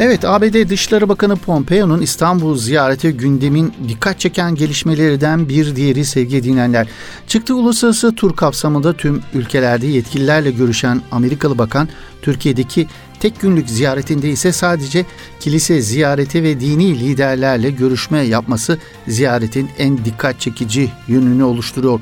Evet, 0.00 0.24
ABD 0.24 0.68
Dışişleri 0.68 1.08
Bakanı 1.08 1.36
Pompeo'nun 1.36 2.00
İstanbul 2.00 2.56
ziyareti 2.56 3.12
gündemin 3.12 3.72
dikkat 3.88 4.20
çeken 4.20 4.54
gelişmelerden 4.54 5.48
bir 5.48 5.76
diğeri 5.76 6.04
sevgili 6.04 6.44
dinleyenler. 6.44 6.88
Çıktığı 7.26 7.56
uluslararası 7.56 8.14
tur 8.14 8.36
kapsamında 8.36 8.92
tüm 8.92 9.22
ülkelerde 9.34 9.86
yetkililerle 9.86 10.50
görüşen 10.50 11.02
Amerikalı 11.12 11.58
Bakan, 11.58 11.88
Türkiye'deki 12.22 12.86
tek 13.20 13.40
günlük 13.40 13.70
ziyaretinde 13.70 14.30
ise 14.30 14.52
sadece 14.52 15.06
kilise 15.40 15.80
ziyareti 15.80 16.42
ve 16.42 16.60
dini 16.60 17.00
liderlerle 17.00 17.70
görüşme 17.70 18.20
yapması 18.20 18.78
ziyaretin 19.08 19.70
en 19.78 20.04
dikkat 20.04 20.40
çekici 20.40 20.90
yönünü 21.08 21.42
oluşturuyor. 21.42 22.00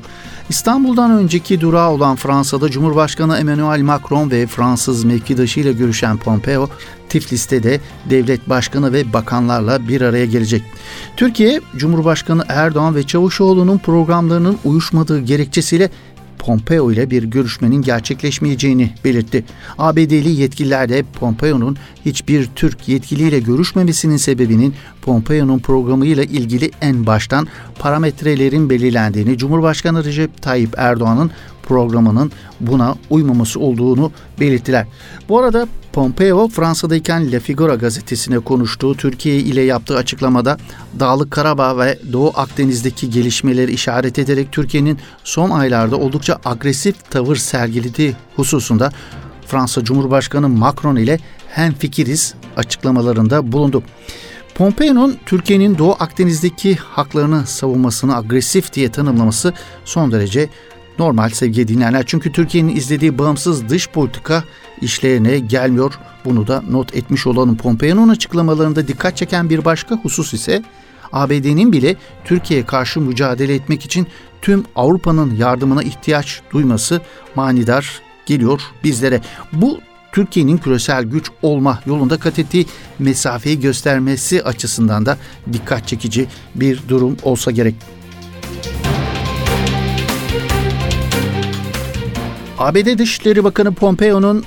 İstanbul'dan 0.49 1.11
önceki 1.11 1.61
durağı 1.61 1.89
olan 1.89 2.15
Fransa'da 2.15 2.69
Cumhurbaşkanı 2.69 3.37
Emmanuel 3.37 3.81
Macron 3.81 4.31
ve 4.31 4.47
Fransız 4.47 5.03
mevkidaşı 5.03 5.59
ile 5.59 5.73
görüşen 5.73 6.17
Pompeo, 6.17 6.69
Tiflis'te 7.09 7.63
de 7.63 7.79
devlet 8.09 8.49
başkanı 8.49 8.93
ve 8.93 9.13
bakanlarla 9.13 9.87
bir 9.87 10.01
araya 10.01 10.25
gelecek. 10.25 10.63
Türkiye, 11.17 11.61
Cumhurbaşkanı 11.77 12.45
Erdoğan 12.47 12.95
ve 12.95 13.03
Çavuşoğlu'nun 13.03 13.77
programlarının 13.77 14.57
uyuşmadığı 14.63 15.19
gerekçesiyle 15.19 15.89
Pompeo 16.47 16.91
ile 16.91 17.09
bir 17.09 17.23
görüşmenin 17.23 17.81
gerçekleşmeyeceğini 17.81 18.93
belirtti. 19.05 19.43
ABD'li 19.77 20.29
yetkililer 20.29 20.89
de 20.89 21.03
Pompeo'nun 21.19 21.77
hiçbir 22.05 22.49
Türk 22.55 22.87
yetkiliyle 22.87 23.39
görüşmemesinin 23.39 24.17
sebebinin 24.17 24.73
Pompeo'nun 25.01 25.59
programıyla 25.59 26.23
ilgili 26.23 26.71
en 26.81 27.05
baştan 27.05 27.47
parametrelerin 27.79 28.69
belirlendiğini, 28.69 29.37
Cumhurbaşkanı 29.37 30.03
Recep 30.03 30.41
Tayyip 30.41 30.73
Erdoğan'ın 30.77 31.31
programının 31.63 32.31
buna 32.59 32.95
uymaması 33.09 33.59
olduğunu 33.59 34.11
belirttiler. 34.39 34.85
Bu 35.29 35.39
arada 35.39 35.67
Pompeo 35.93 36.47
Fransa'dayken 36.47 37.31
Le 37.31 37.39
Figaro 37.39 37.79
gazetesine 37.79 38.39
konuştuğu 38.39 38.97
Türkiye 38.97 39.35
ile 39.35 39.61
yaptığı 39.61 39.97
açıklamada 39.97 40.57
Dağlık 40.99 41.31
Karabağ 41.31 41.77
ve 41.77 41.99
Doğu 42.13 42.31
Akdeniz'deki 42.35 43.09
gelişmeleri 43.09 43.71
işaret 43.71 44.19
ederek 44.19 44.51
Türkiye'nin 44.51 44.99
son 45.23 45.49
aylarda 45.49 45.97
oldukça 45.97 46.39
agresif 46.45 47.11
tavır 47.11 47.35
sergilediği 47.35 48.15
hususunda 48.35 48.91
Fransa 49.47 49.83
Cumhurbaşkanı 49.83 50.49
Macron 50.49 50.95
ile 50.95 51.19
hem 51.49 51.73
fikiriz 51.73 52.33
açıklamalarında 52.57 53.51
bulundu. 53.51 53.83
Pompeo'nun 54.57 55.17
Türkiye'nin 55.25 55.77
Doğu 55.77 55.95
Akdeniz'deki 55.99 56.75
haklarını 56.75 57.47
savunmasını 57.47 58.17
agresif 58.17 58.73
diye 58.73 58.91
tanımlaması 58.91 59.53
son 59.85 60.11
derece 60.11 60.49
normal 60.99 61.29
sevgili 61.29 61.67
dinleyenler. 61.67 62.03
Çünkü 62.05 62.31
Türkiye'nin 62.31 62.75
izlediği 62.75 63.17
bağımsız 63.17 63.69
dış 63.69 63.89
politika 63.89 64.43
işlerine 64.81 65.39
gelmiyor. 65.39 65.99
Bunu 66.25 66.47
da 66.47 66.63
not 66.69 66.95
etmiş 66.95 67.27
olalım. 67.27 67.57
Pompeo'nun 67.57 68.09
açıklamalarında 68.09 68.87
dikkat 68.87 69.17
çeken 69.17 69.49
bir 69.49 69.65
başka 69.65 69.95
husus 69.95 70.33
ise 70.33 70.63
ABD'nin 71.11 71.73
bile 71.73 71.95
Türkiye'ye 72.25 72.65
karşı 72.65 73.01
mücadele 73.01 73.53
etmek 73.55 73.85
için 73.85 74.07
tüm 74.41 74.63
Avrupa'nın 74.75 75.35
yardımına 75.35 75.83
ihtiyaç 75.83 76.41
duyması 76.51 77.01
manidar 77.35 78.01
geliyor 78.25 78.61
bizlere. 78.83 79.21
Bu 79.53 79.79
Türkiye'nin 80.17 80.57
küresel 80.57 81.03
güç 81.03 81.31
olma 81.41 81.79
yolunda 81.85 82.17
kat 82.17 82.39
ettiği 82.39 82.65
mesafeyi 82.99 83.59
göstermesi 83.59 84.43
açısından 84.43 85.05
da 85.05 85.17
dikkat 85.53 85.87
çekici 85.87 86.27
bir 86.55 86.81
durum 86.89 87.17
olsa 87.23 87.51
gerek. 87.51 87.75
ABD 92.57 92.97
Dışişleri 92.97 93.43
Bakanı 93.43 93.73
Pompeo'nun 93.73 94.43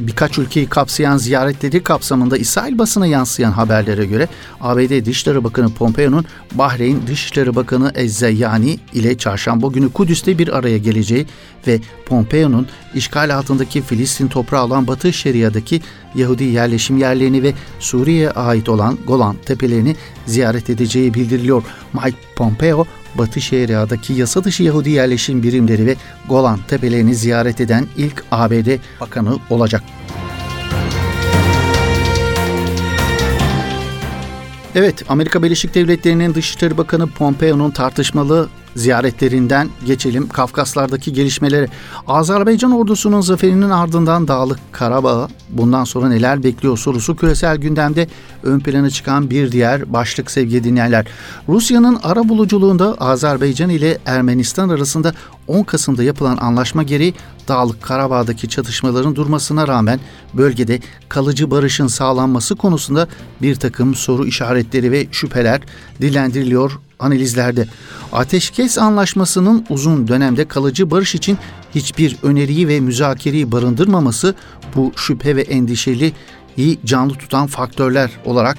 birkaç 0.00 0.38
ülkeyi 0.38 0.66
kapsayan 0.66 1.16
ziyaretleri 1.16 1.82
kapsamında 1.82 2.36
İsrail 2.36 2.78
basına 2.78 3.06
yansıyan 3.06 3.52
haberlere 3.52 4.06
göre 4.06 4.28
ABD 4.60 5.06
Dışişleri 5.06 5.44
Bakanı 5.44 5.74
Pompeo'nun 5.74 6.24
Bahreyn 6.52 7.06
Dışişleri 7.06 7.54
Bakanı 7.56 7.92
Ezzeyani 7.94 8.78
ile 8.92 9.18
çarşamba 9.18 9.68
günü 9.68 9.92
Kudüs'te 9.92 10.38
bir 10.38 10.58
araya 10.58 10.78
geleceği 10.78 11.26
ve 11.66 11.80
Pompeo'nun 12.06 12.66
işgal 12.94 13.36
altındaki 13.36 13.82
Filistin 13.82 14.28
toprağı 14.28 14.64
olan 14.64 14.86
Batı 14.86 15.12
Şeria'daki 15.12 15.80
Yahudi 16.14 16.44
yerleşim 16.44 16.98
yerlerini 16.98 17.42
ve 17.42 17.52
Suriye'ye 17.78 18.30
ait 18.30 18.68
olan 18.68 18.98
Golan 19.06 19.36
tepelerini 19.46 19.96
ziyaret 20.26 20.70
edeceği 20.70 21.14
bildiriliyor. 21.14 21.62
Mike 21.92 22.16
Pompeo, 22.36 22.86
Batı 23.14 23.40
Şeria'daki 23.40 24.12
yasa 24.12 24.44
dışı 24.44 24.62
Yahudi 24.62 24.90
yerleşim 24.90 25.42
birimleri 25.42 25.86
ve 25.86 25.96
Golan 26.28 26.60
tepelerini 26.68 27.14
ziyaret 27.14 27.60
eden 27.60 27.86
ilk 27.96 28.24
ABD 28.30 28.78
bakanı 29.00 29.36
olacak. 29.50 29.82
Evet, 34.74 35.04
Amerika 35.08 35.42
Birleşik 35.42 35.74
Devletleri'nin 35.74 36.34
Dışişleri 36.34 36.78
Bakanı 36.78 37.06
Pompeo'nun 37.06 37.70
tartışmalı 37.70 38.48
ziyaretlerinden 38.76 39.68
geçelim 39.86 40.28
Kafkaslardaki 40.28 41.12
gelişmeleri. 41.12 41.68
Azerbaycan 42.06 42.72
ordusunun 42.72 43.20
zaferinin 43.20 43.70
ardından 43.70 44.28
Dağlık 44.28 44.58
Karabağ 44.72 45.28
bundan 45.50 45.84
sonra 45.84 46.08
neler 46.08 46.42
bekliyor 46.42 46.78
sorusu 46.78 47.16
küresel 47.16 47.56
gündemde 47.56 48.08
ön 48.42 48.60
plana 48.60 48.90
çıkan 48.90 49.30
bir 49.30 49.52
diğer 49.52 49.92
başlık 49.92 50.30
sevgili 50.30 50.64
dinleyenler. 50.64 51.06
Rusya'nın 51.48 51.98
ara 52.02 52.28
buluculuğunda 52.28 52.94
Azerbaycan 52.94 53.70
ile 53.70 53.98
Ermenistan 54.06 54.68
arasında 54.68 55.14
10 55.48 55.62
Kasım'da 55.62 56.02
yapılan 56.02 56.36
anlaşma 56.36 56.82
gereği 56.82 57.14
Dağlık 57.48 57.82
Karabağ'daki 57.82 58.48
çatışmaların 58.48 59.16
durmasına 59.16 59.68
rağmen 59.68 60.00
bölgede 60.34 60.80
kalıcı 61.08 61.50
barışın 61.50 61.86
sağlanması 61.86 62.56
konusunda 62.56 63.08
bir 63.42 63.54
takım 63.54 63.94
soru 63.94 64.26
işaretleri 64.26 64.92
ve 64.92 65.06
şüpheler 65.12 65.60
dillendiriliyor 66.00 66.78
analizlerde. 67.00 67.66
Ateşkes 68.12 68.78
anlaşmasının 68.78 69.66
uzun 69.68 70.08
dönemde 70.08 70.48
kalıcı 70.48 70.90
barış 70.90 71.14
için 71.14 71.38
hiçbir 71.74 72.16
öneriyi 72.22 72.68
ve 72.68 72.80
müzakereyi 72.80 73.52
barındırmaması 73.52 74.34
bu 74.76 74.92
şüphe 74.96 75.36
ve 75.36 75.42
endişeli 75.42 76.12
canlı 76.84 77.14
tutan 77.14 77.46
faktörler 77.46 78.10
olarak 78.24 78.58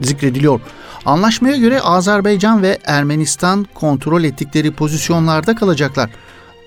zikrediliyor. 0.00 0.60
Anlaşmaya 1.06 1.56
göre 1.56 1.80
Azerbaycan 1.80 2.62
ve 2.62 2.78
Ermenistan 2.84 3.66
kontrol 3.74 4.24
ettikleri 4.24 4.70
pozisyonlarda 4.70 5.54
kalacaklar. 5.54 6.10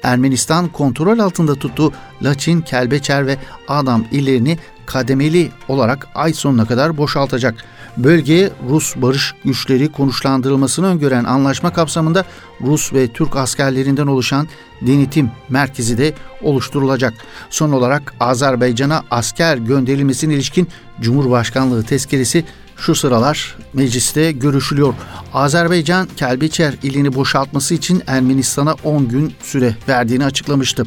Ermenistan 0.03 0.67
kontrol 0.67 1.19
altında 1.19 1.55
tuttuğu 1.55 1.93
Laçin, 2.23 2.61
Kelbeçer 2.61 3.27
ve 3.27 3.37
Adam 3.67 4.05
illerini 4.11 4.57
kademeli 4.85 5.51
olarak 5.67 6.07
ay 6.15 6.33
sonuna 6.33 6.65
kadar 6.65 6.97
boşaltacak. 6.97 7.55
Bölgeye 7.97 8.49
Rus 8.69 8.95
barış 8.95 9.33
güçleri 9.45 9.91
konuşlandırılmasını 9.91 10.87
öngören 10.87 11.23
anlaşma 11.23 11.73
kapsamında 11.73 12.25
Rus 12.61 12.93
ve 12.93 13.07
Türk 13.07 13.35
askerlerinden 13.35 14.07
oluşan 14.07 14.47
denetim 14.81 15.31
merkezi 15.49 15.97
de 15.97 16.13
oluşturulacak. 16.41 17.13
Son 17.49 17.71
olarak 17.71 18.13
Azerbaycan'a 18.19 19.03
asker 19.11 19.57
gönderilmesine 19.57 20.33
ilişkin 20.33 20.67
Cumhurbaşkanlığı 21.01 21.83
tezkeresi 21.83 22.45
şu 22.81 22.95
sıralar 22.95 23.55
mecliste 23.73 24.31
görüşülüyor. 24.31 24.93
Azerbaycan 25.33 26.07
Kelbeçer 26.17 26.73
ilini 26.83 27.15
boşaltması 27.15 27.73
için 27.73 28.03
Ermenistan'a 28.07 28.75
10 28.83 29.07
gün 29.07 29.33
süre 29.43 29.75
verdiğini 29.87 30.25
açıklamıştı. 30.25 30.83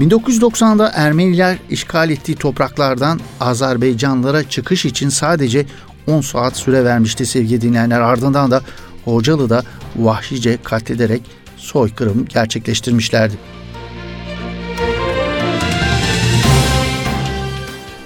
1990'da 0.00 0.92
Ermeniler 0.94 1.58
işgal 1.70 2.10
ettiği 2.10 2.36
topraklardan 2.36 3.20
Azerbaycanlara 3.40 4.48
çıkış 4.48 4.84
için 4.84 5.08
sadece 5.08 5.66
10 6.06 6.20
saat 6.20 6.56
süre 6.56 6.84
vermişti 6.84 7.26
sevgili 7.26 7.60
dinleyenler. 7.60 8.00
Ardından 8.00 8.50
da 8.50 8.62
Hocalı'da 9.04 9.62
vahşice 9.96 10.58
katlederek 10.64 11.22
soykırım 11.56 12.26
gerçekleştirmişlerdi. 12.28 13.34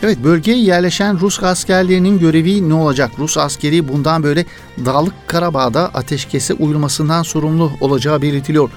Evet 0.02 0.24
bölgeye 0.24 0.58
yerleşen 0.58 1.20
Rus 1.20 1.42
askerlerinin 1.42 2.18
görevi 2.18 2.68
ne 2.68 2.74
olacak? 2.74 3.10
Rus 3.18 3.38
askeri 3.38 3.88
bundan 3.88 4.22
böyle 4.22 4.46
Dağlık 4.84 5.14
Karabağ'da 5.26 5.88
ateşkese 5.94 6.54
uyulmasından 6.54 7.22
sorumlu 7.22 7.72
olacağı 7.80 8.22
belirtiliyor. 8.22 8.70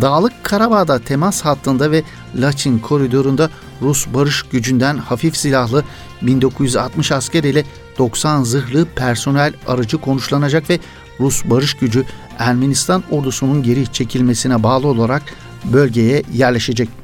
Dağlık 0.00 0.32
Karabağ'da 0.42 0.98
temas 0.98 1.42
hattında 1.42 1.90
ve 1.90 2.02
Laçin 2.36 2.78
koridorunda 2.78 3.50
Rus 3.82 4.06
barış 4.14 4.42
gücünden 4.42 4.96
hafif 4.96 5.36
silahlı 5.36 5.84
1960 6.22 7.12
asker 7.12 7.44
ile 7.44 7.64
90 7.98 8.42
zırhlı 8.42 8.84
personel 8.84 9.52
aracı 9.66 9.98
konuşlanacak 9.98 10.70
ve 10.70 10.78
Rus 11.20 11.44
barış 11.44 11.74
gücü 11.74 12.04
Ermenistan 12.38 13.02
ordusunun 13.10 13.62
geri 13.62 13.92
çekilmesine 13.92 14.62
bağlı 14.62 14.86
olarak 14.86 15.22
bölgeye 15.64 16.22
yerleşecek. 16.34 17.01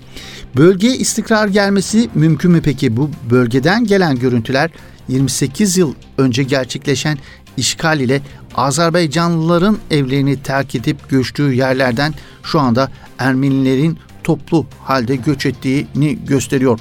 Bölgeye 0.57 0.97
istikrar 0.97 1.49
gelmesi 1.49 2.09
mümkün 2.15 2.51
mü 2.51 2.63
peki? 2.63 2.97
Bu 2.97 3.11
bölgeden 3.31 3.85
gelen 3.85 4.17
görüntüler 4.17 4.71
28 5.09 5.77
yıl 5.77 5.95
önce 6.19 6.43
gerçekleşen 6.43 7.19
işgal 7.57 8.01
ile 8.01 8.21
Azerbaycanlıların 8.55 9.79
evlerini 9.91 10.43
terk 10.43 10.75
edip 10.75 11.09
göçtüğü 11.09 11.53
yerlerden 11.53 12.15
şu 12.43 12.61
anda 12.61 12.91
Ermenilerin 13.19 13.99
toplu 14.25 14.67
halde 14.85 15.17
göç 15.17 15.47
ettiğini 15.47 16.19
gösteriyor. 16.27 16.81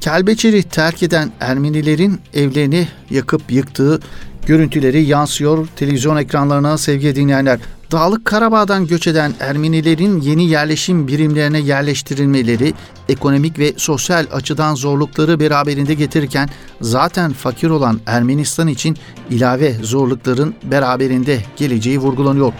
Kelbeçeri 0.00 0.62
terk 0.62 1.02
eden 1.02 1.32
Ermenilerin 1.40 2.20
evlerini 2.34 2.88
yakıp 3.10 3.52
yıktığı 3.52 4.00
görüntüleri 4.46 5.02
yansıyor 5.02 5.68
televizyon 5.76 6.16
ekranlarına 6.16 6.78
sevgili 6.78 7.16
dinleyenler. 7.16 7.58
Dağlık 7.92 8.24
Karabağ'dan 8.24 8.86
göç 8.86 9.06
eden 9.06 9.34
Ermenilerin 9.40 10.20
yeni 10.20 10.48
yerleşim 10.48 11.08
birimlerine 11.08 11.58
yerleştirilmeleri 11.58 12.74
ekonomik 13.08 13.58
ve 13.58 13.72
sosyal 13.76 14.26
açıdan 14.32 14.74
zorlukları 14.74 15.40
beraberinde 15.40 15.94
getirirken 15.94 16.48
zaten 16.80 17.32
fakir 17.32 17.70
olan 17.70 18.00
Ermenistan 18.06 18.68
için 18.68 18.96
ilave 19.30 19.72
zorlukların 19.72 20.54
beraberinde 20.62 21.38
geleceği 21.56 21.98
vurgulanıyor. 21.98 22.52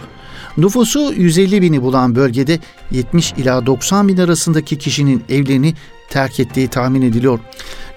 Nüfusu 0.57 1.12
150 1.17 1.62
bini 1.62 1.83
bulan 1.83 2.15
bölgede 2.15 2.59
70 2.91 3.33
ila 3.33 3.67
90 3.67 4.09
bin 4.09 4.17
arasındaki 4.17 4.79
kişinin 4.79 5.25
evlerini 5.29 5.75
terk 6.11 6.41
ettiği 6.41 6.69
tahmin 6.69 7.03
ediliyor. 7.03 7.39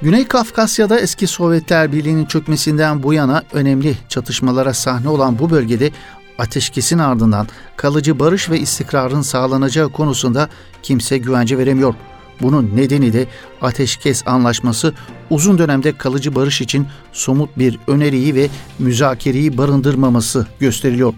Güney 0.01 0.27
Kafkasya'da 0.27 0.99
eski 0.99 1.27
Sovyetler 1.27 1.91
Birliği'nin 1.91 2.25
çökmesinden 2.25 3.03
bu 3.03 3.13
yana 3.13 3.43
önemli 3.53 3.97
çatışmalara 4.09 4.73
sahne 4.73 5.09
olan 5.09 5.39
bu 5.39 5.49
bölgede 5.49 5.91
ateşkesin 6.39 6.97
ardından 6.97 7.47
kalıcı 7.77 8.19
barış 8.19 8.49
ve 8.49 8.59
istikrarın 8.59 9.21
sağlanacağı 9.21 9.89
konusunda 9.89 10.49
kimse 10.83 11.17
güvence 11.17 11.57
veremiyor. 11.57 11.93
Bunun 12.41 12.75
nedeni 12.75 13.13
de 13.13 13.27
ateşkes 13.61 14.27
anlaşması 14.27 14.93
uzun 15.29 15.57
dönemde 15.57 15.97
kalıcı 15.97 16.35
barış 16.35 16.61
için 16.61 16.87
somut 17.13 17.57
bir 17.57 17.79
öneriyi 17.87 18.35
ve 18.35 18.49
müzakereyi 18.79 19.57
barındırmaması 19.57 20.47
gösteriliyor. 20.59 21.13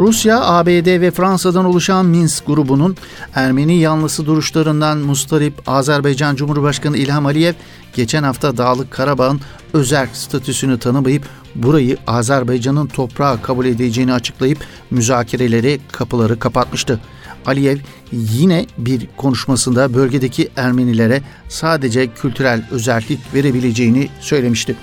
Rusya, 0.00 0.44
ABD 0.44 1.00
ve 1.00 1.10
Fransa'dan 1.10 1.64
oluşan 1.64 2.06
Minsk 2.06 2.46
grubunun 2.46 2.96
Ermeni 3.34 3.78
yanlısı 3.78 4.26
duruşlarından 4.26 4.98
mustarip 4.98 5.54
Azerbaycan 5.66 6.36
Cumhurbaşkanı 6.36 6.96
İlham 6.96 7.26
Aliyev 7.26 7.54
geçen 7.94 8.22
hafta 8.22 8.56
Dağlık 8.56 8.90
Karabağ'ın 8.90 9.40
özel 9.72 10.08
statüsünü 10.12 10.78
tanımayıp 10.78 11.24
burayı 11.62 11.96
Azerbaycan'ın 12.06 12.86
toprağı 12.86 13.42
kabul 13.42 13.66
edeceğini 13.66 14.12
açıklayıp 14.12 14.58
müzakerelere 14.90 15.78
kapıları 15.92 16.38
kapatmıştı. 16.38 17.00
Aliyev 17.46 17.78
yine 18.12 18.66
bir 18.78 19.08
konuşmasında 19.16 19.94
bölgedeki 19.94 20.48
Ermenilere 20.56 21.22
sadece 21.48 22.06
kültürel 22.06 22.68
özellik 22.70 23.34
verebileceğini 23.34 24.08
söylemişti. 24.20 24.76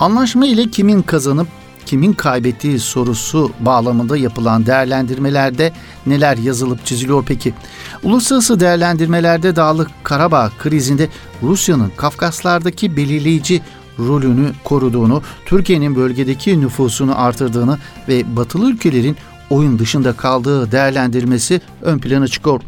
Anlaşma 0.00 0.46
ile 0.46 0.70
kimin 0.70 1.02
kazanıp 1.02 1.48
kimin 1.86 2.12
kaybettiği 2.12 2.78
sorusu 2.78 3.52
bağlamında 3.60 4.16
yapılan 4.16 4.66
değerlendirmelerde 4.66 5.72
neler 6.06 6.36
yazılıp 6.36 6.86
çiziliyor 6.86 7.24
peki? 7.26 7.54
Uluslararası 8.02 8.60
değerlendirmelerde 8.60 9.56
Dağlık 9.56 9.90
Karabağ 10.04 10.50
krizinde 10.58 11.08
Rusya'nın 11.42 11.92
Kafkaslardaki 11.96 12.96
belirleyici 12.96 13.62
rolünü 13.98 14.52
koruduğunu, 14.64 15.22
Türkiye'nin 15.46 15.96
bölgedeki 15.96 16.60
nüfusunu 16.60 17.20
artırdığını 17.20 17.78
ve 18.08 18.36
batılı 18.36 18.70
ülkelerin 18.70 19.16
oyun 19.50 19.78
dışında 19.78 20.12
kaldığı 20.12 20.72
değerlendirmesi 20.72 21.60
ön 21.82 21.98
plana 21.98 22.28
çıkıyor. 22.28 22.60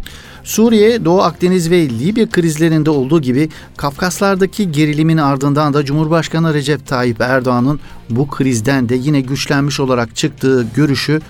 Suriye, 0.44 1.04
Doğu 1.04 1.22
Akdeniz 1.22 1.70
ve 1.70 1.88
Libya 1.88 2.30
krizlerinde 2.30 2.90
olduğu 2.90 3.20
gibi 3.20 3.48
Kafkaslardaki 3.76 4.72
gerilimin 4.72 5.16
ardından 5.16 5.74
da 5.74 5.84
Cumhurbaşkanı 5.84 6.54
Recep 6.54 6.86
Tayyip 6.86 7.20
Erdoğan'ın 7.20 7.80
bu 8.10 8.28
krizden 8.28 8.88
de 8.88 8.94
yine 8.94 9.20
güçlenmiş 9.20 9.80
olarak 9.80 10.16
çıktığı 10.16 10.66
görüşü 10.76 11.20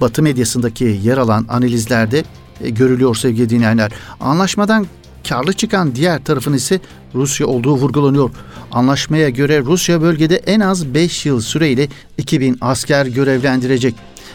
Batı 0.00 0.22
medyasındaki 0.22 1.00
yer 1.02 1.18
alan 1.18 1.46
analizlerde 1.48 2.24
e, 2.60 2.70
görülüyor 2.70 3.14
sevgili 3.14 3.50
dinleyenler. 3.50 3.92
Anlaşmadan 4.20 4.86
karlı 5.28 5.52
çıkan 5.52 5.94
diğer 5.94 6.24
tarafın 6.24 6.52
ise 6.52 6.80
Rusya 7.14 7.46
olduğu 7.46 7.74
vurgulanıyor. 7.76 8.30
Anlaşmaya 8.72 9.28
göre 9.28 9.60
Rusya 9.60 10.02
bölgede 10.02 10.36
en 10.36 10.60
az 10.60 10.94
5 10.94 11.26
yıl 11.26 11.40
süreyle 11.40 11.88
2000 12.18 12.58
asker 12.60 13.06
görevlendirecek. 13.06 13.94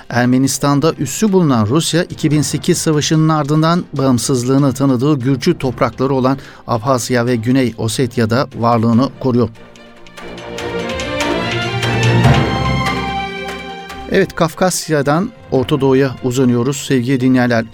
Ermenistan'da 0.09 0.93
üssü 0.93 1.31
bulunan 1.31 1.67
Rusya 1.67 2.03
2008 2.03 2.77
savaşının 2.77 3.29
ardından 3.29 3.85
bağımsızlığını 3.93 4.73
tanıdığı 4.73 5.19
Gürcü 5.19 5.57
toprakları 5.57 6.13
olan 6.13 6.37
Abhasya 6.67 7.25
ve 7.25 7.35
Güney 7.35 7.73
Osetya'da 7.77 8.47
varlığını 8.55 9.09
koruyor. 9.19 9.49
Evet 14.11 14.35
Kafkasya'dan 14.35 15.31
Orta 15.51 15.81
Doğu'ya 15.81 16.15
uzanıyoruz 16.23 16.77
sevgili 16.77 17.19
dinleyenler. 17.19 17.65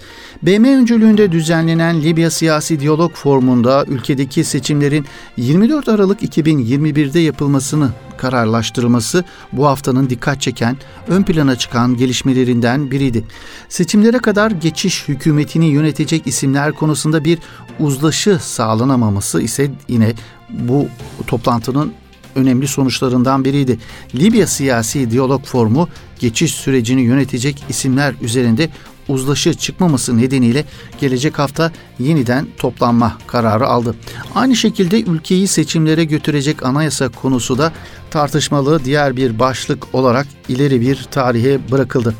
BM 0.42 0.68
öncülüğünde 0.68 1.32
düzenlenen 1.32 2.02
Libya 2.02 2.30
Siyasi 2.30 2.80
Diyalog 2.80 3.14
Forumu'nda 3.14 3.84
ülkedeki 3.88 4.44
seçimlerin 4.44 5.06
24 5.36 5.88
Aralık 5.88 6.22
2021'de 6.22 7.20
yapılmasını 7.20 7.90
kararlaştırılması 8.16 9.24
bu 9.52 9.66
haftanın 9.66 10.10
dikkat 10.10 10.40
çeken, 10.40 10.76
ön 11.08 11.22
plana 11.22 11.56
çıkan 11.56 11.96
gelişmelerinden 11.96 12.90
biriydi. 12.90 13.24
Seçimlere 13.68 14.18
kadar 14.18 14.50
geçiş 14.50 15.08
hükümetini 15.08 15.66
yönetecek 15.66 16.26
isimler 16.26 16.72
konusunda 16.72 17.24
bir 17.24 17.38
uzlaşı 17.80 18.38
sağlanamaması 18.42 19.40
ise 19.40 19.70
yine 19.88 20.12
bu 20.50 20.88
toplantının 21.26 21.92
önemli 22.34 22.68
sonuçlarından 22.68 23.44
biriydi. 23.44 23.78
Libya 24.14 24.46
Siyasi 24.46 25.10
Diyalog 25.10 25.44
Forumu 25.44 25.88
geçiş 26.18 26.54
sürecini 26.54 27.02
yönetecek 27.02 27.64
isimler 27.68 28.14
üzerinde 28.22 28.68
uzlaşı 29.08 29.54
çıkmaması 29.54 30.18
nedeniyle 30.18 30.64
gelecek 31.00 31.38
hafta 31.38 31.72
yeniden 31.98 32.46
toplanma 32.58 33.18
kararı 33.26 33.66
aldı. 33.66 33.94
Aynı 34.34 34.56
şekilde 34.56 35.02
ülkeyi 35.02 35.48
seçimlere 35.48 36.04
götürecek 36.04 36.66
anayasa 36.66 37.08
konusu 37.08 37.58
da 37.58 37.72
tartışmalı 38.10 38.84
diğer 38.84 39.16
bir 39.16 39.38
başlık 39.38 39.94
olarak 39.94 40.26
ileri 40.48 40.80
bir 40.80 41.06
tarihe 41.10 41.70
bırakıldı. 41.70 42.14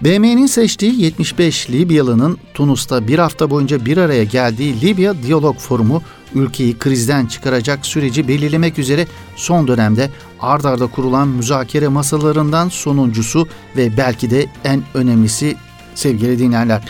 BM'nin 0.00 0.46
seçtiği 0.46 1.02
75 1.02 1.70
Libyalı'nın 1.70 2.38
Tunus'ta 2.54 3.08
bir 3.08 3.18
hafta 3.18 3.50
boyunca 3.50 3.84
bir 3.84 3.96
araya 3.96 4.24
geldiği 4.24 4.80
Libya 4.80 5.22
Diyalog 5.22 5.58
Forumu 5.58 6.02
ülkeyi 6.34 6.78
krizden 6.78 7.26
çıkaracak 7.26 7.86
süreci 7.86 8.28
belirlemek 8.28 8.78
üzere 8.78 9.06
son 9.36 9.68
dönemde 9.68 10.10
ard 10.40 10.64
arda 10.64 10.86
kurulan 10.86 11.28
müzakere 11.28 11.88
masalarından 11.88 12.68
sonuncusu 12.68 13.48
ve 13.76 13.96
belki 13.96 14.30
de 14.30 14.46
en 14.64 14.82
önemlisi 14.94 15.56
sevgili 15.94 16.38
dinleyenler. 16.38 16.82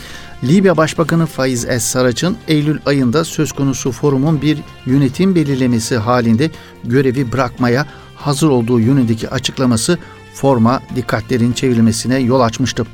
Libya 0.44 0.76
Başbakanı 0.76 1.26
Faiz 1.26 1.64
Es-Saraç'ın 1.64 2.36
Eylül 2.48 2.78
ayında 2.86 3.24
söz 3.24 3.52
konusu 3.52 3.92
forumun 3.92 4.42
bir 4.42 4.58
yönetim 4.86 5.34
belirlemesi 5.34 5.96
halinde 5.96 6.50
görevi 6.84 7.32
bırakmaya 7.32 7.86
hazır 8.16 8.48
olduğu 8.48 8.80
yönündeki 8.80 9.30
açıklaması 9.30 9.98
forma 10.34 10.82
dikkatlerin 10.96 11.52
çevrilmesine 11.52 12.18
yol 12.18 12.40
açmıştı. 12.40 12.86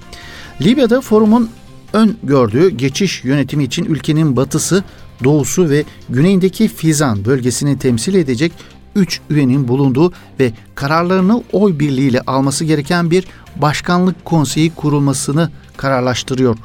Libya'da 0.62 1.00
forumun 1.00 1.50
ön 1.92 2.16
gördüğü 2.22 2.68
geçiş 2.68 3.24
yönetimi 3.24 3.64
için 3.64 3.84
ülkenin 3.84 4.36
batısı, 4.36 4.84
doğusu 5.24 5.70
ve 5.70 5.84
güneyindeki 6.08 6.68
Fizan 6.68 7.24
bölgesini 7.24 7.78
temsil 7.78 8.14
edecek 8.14 8.52
3 8.94 9.20
üyenin 9.30 9.68
bulunduğu 9.68 10.12
ve 10.40 10.52
kararlarını 10.74 11.42
oy 11.52 11.78
birliğiyle 11.78 12.20
alması 12.20 12.64
gereken 12.64 13.10
bir 13.10 13.24
başkanlık 13.56 14.24
konseyi 14.24 14.74
kurulmasını 14.74 15.50
kararlaştırıyor. 15.76 16.56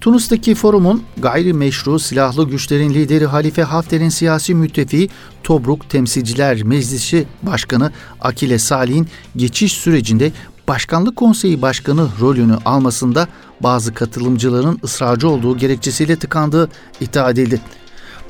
Tunus'taki 0.00 0.54
forumun 0.54 1.02
gayrimeşru 1.16 1.98
silahlı 1.98 2.50
güçlerin 2.50 2.94
lideri 2.94 3.26
Halife 3.26 3.62
Hafter'in 3.62 4.08
siyasi 4.08 4.54
müttefiği 4.54 5.08
Tobruk 5.42 5.90
Temsilciler 5.90 6.62
Meclisi 6.62 7.26
Başkanı 7.42 7.92
Akile 8.20 8.58
Salih'in 8.58 9.08
geçiş 9.36 9.72
sürecinde 9.72 10.32
Başkanlık 10.68 11.16
Konseyi 11.16 11.62
Başkanı 11.62 12.08
rolünü 12.20 12.56
almasında 12.64 13.28
bazı 13.60 13.94
katılımcıların 13.94 14.78
ısrarcı 14.84 15.28
olduğu 15.28 15.56
gerekçesiyle 15.56 16.16
tıkandığı 16.16 16.68
iddia 17.00 17.30
edildi 17.30 17.60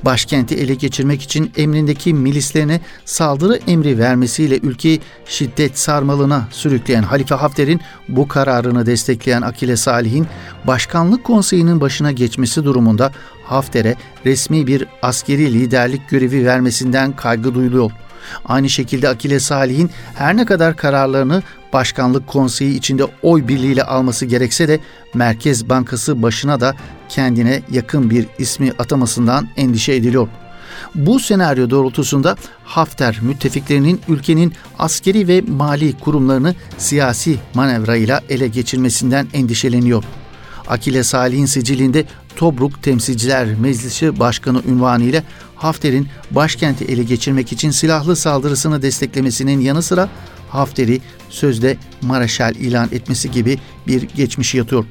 başkenti 0.04 0.54
ele 0.54 0.74
geçirmek 0.74 1.22
için 1.22 1.52
emrindeki 1.56 2.14
milislerine 2.14 2.80
saldırı 3.04 3.60
emri 3.66 3.98
vermesiyle 3.98 4.58
ülkeyi 4.58 5.00
şiddet 5.26 5.78
sarmalına 5.78 6.48
sürükleyen 6.50 7.02
Halife 7.02 7.34
Hafter'in 7.34 7.80
bu 8.08 8.28
kararını 8.28 8.86
destekleyen 8.86 9.42
Akile 9.42 9.76
Salih'in 9.76 10.26
başkanlık 10.66 11.24
konseyinin 11.24 11.80
başına 11.80 12.12
geçmesi 12.12 12.64
durumunda 12.64 13.12
Hafter'e 13.44 13.94
resmi 14.26 14.66
bir 14.66 14.86
askeri 15.02 15.52
liderlik 15.52 16.08
görevi 16.08 16.46
vermesinden 16.46 17.16
kaygı 17.16 17.54
duyuluyor. 17.54 17.90
Aynı 18.44 18.70
şekilde 18.70 19.08
Akile 19.08 19.40
Salih'in 19.40 19.90
her 20.14 20.36
ne 20.36 20.44
kadar 20.44 20.76
kararlarını 20.76 21.42
Başkanlık 21.72 22.26
Konseyi 22.26 22.76
içinde 22.78 23.04
oy 23.22 23.48
birliğiyle 23.48 23.82
alması 23.82 24.26
gerekse 24.26 24.68
de 24.68 24.80
Merkez 25.14 25.68
Bankası 25.68 26.22
başına 26.22 26.60
da 26.60 26.76
kendine 27.08 27.62
yakın 27.70 28.10
bir 28.10 28.26
ismi 28.38 28.72
atamasından 28.78 29.48
endişe 29.56 29.92
ediliyor. 29.92 30.28
Bu 30.94 31.20
senaryo 31.20 31.70
doğrultusunda 31.70 32.36
Hafter 32.64 33.18
müttefiklerinin 33.22 34.00
ülkenin 34.08 34.52
askeri 34.78 35.28
ve 35.28 35.40
mali 35.40 35.92
kurumlarını 35.92 36.54
siyasi 36.78 37.38
manevrayla 37.54 38.20
ele 38.28 38.48
geçirmesinden 38.48 39.26
endişeleniyor. 39.32 40.04
Akile 40.68 41.04
Salih'in 41.04 41.46
sicilinde 41.46 42.04
Tobruk 42.38 42.82
Temsilciler 42.82 43.54
Meclisi 43.54 44.20
Başkanı 44.20 44.62
unvanı 44.68 45.04
ile 45.04 45.22
Hafter'in 45.56 46.08
başkenti 46.30 46.84
ele 46.84 47.02
geçirmek 47.02 47.52
için 47.52 47.70
silahlı 47.70 48.16
saldırısını 48.16 48.82
desteklemesinin 48.82 49.60
yanı 49.60 49.82
sıra 49.82 50.08
Hafter'i 50.50 51.00
sözde 51.30 51.76
Maraşal 52.02 52.54
ilan 52.54 52.88
etmesi 52.92 53.30
gibi 53.30 53.58
bir 53.86 54.02
geçmişi 54.02 54.58
yatıyor. 54.58 54.84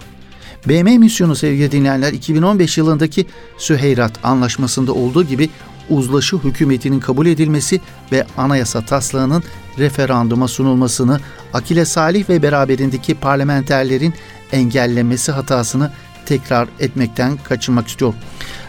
BM 0.66 0.98
misyonu 0.98 1.36
sevgili 1.36 1.72
dinleyenler 1.72 2.14
2015 2.14 2.78
yılındaki 2.78 3.26
Süheyrat 3.58 4.12
Anlaşması'nda 4.24 4.94
olduğu 4.94 5.24
gibi 5.24 5.50
uzlaşı 5.90 6.38
hükümetinin 6.38 7.00
kabul 7.00 7.26
edilmesi 7.26 7.82
ve 8.12 8.26
anayasa 8.38 8.86
taslağının 8.86 9.44
referanduma 9.80 10.48
sunulmasını 10.48 11.20
Akile 11.54 11.86
Salih 11.86 12.30
ve 12.30 12.44
beraberindeki 12.44 13.16
parlamenterlerin 13.16 14.14
engellemesi 14.52 15.32
hatasını 15.32 15.92
tekrar 16.28 16.68
etmekten 16.80 17.38
kaçınmak 17.44 17.88
istiyor. 17.88 18.14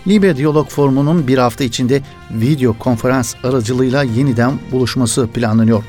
Libya 0.06 0.36
Diyalog 0.36 0.68
Forumu'nun 0.68 1.28
bir 1.28 1.38
hafta 1.38 1.64
içinde 1.64 2.02
video 2.30 2.78
konferans 2.78 3.34
aracılığıyla 3.44 4.02
yeniden 4.02 4.52
buluşması 4.72 5.26
planlanıyor. 5.26 5.84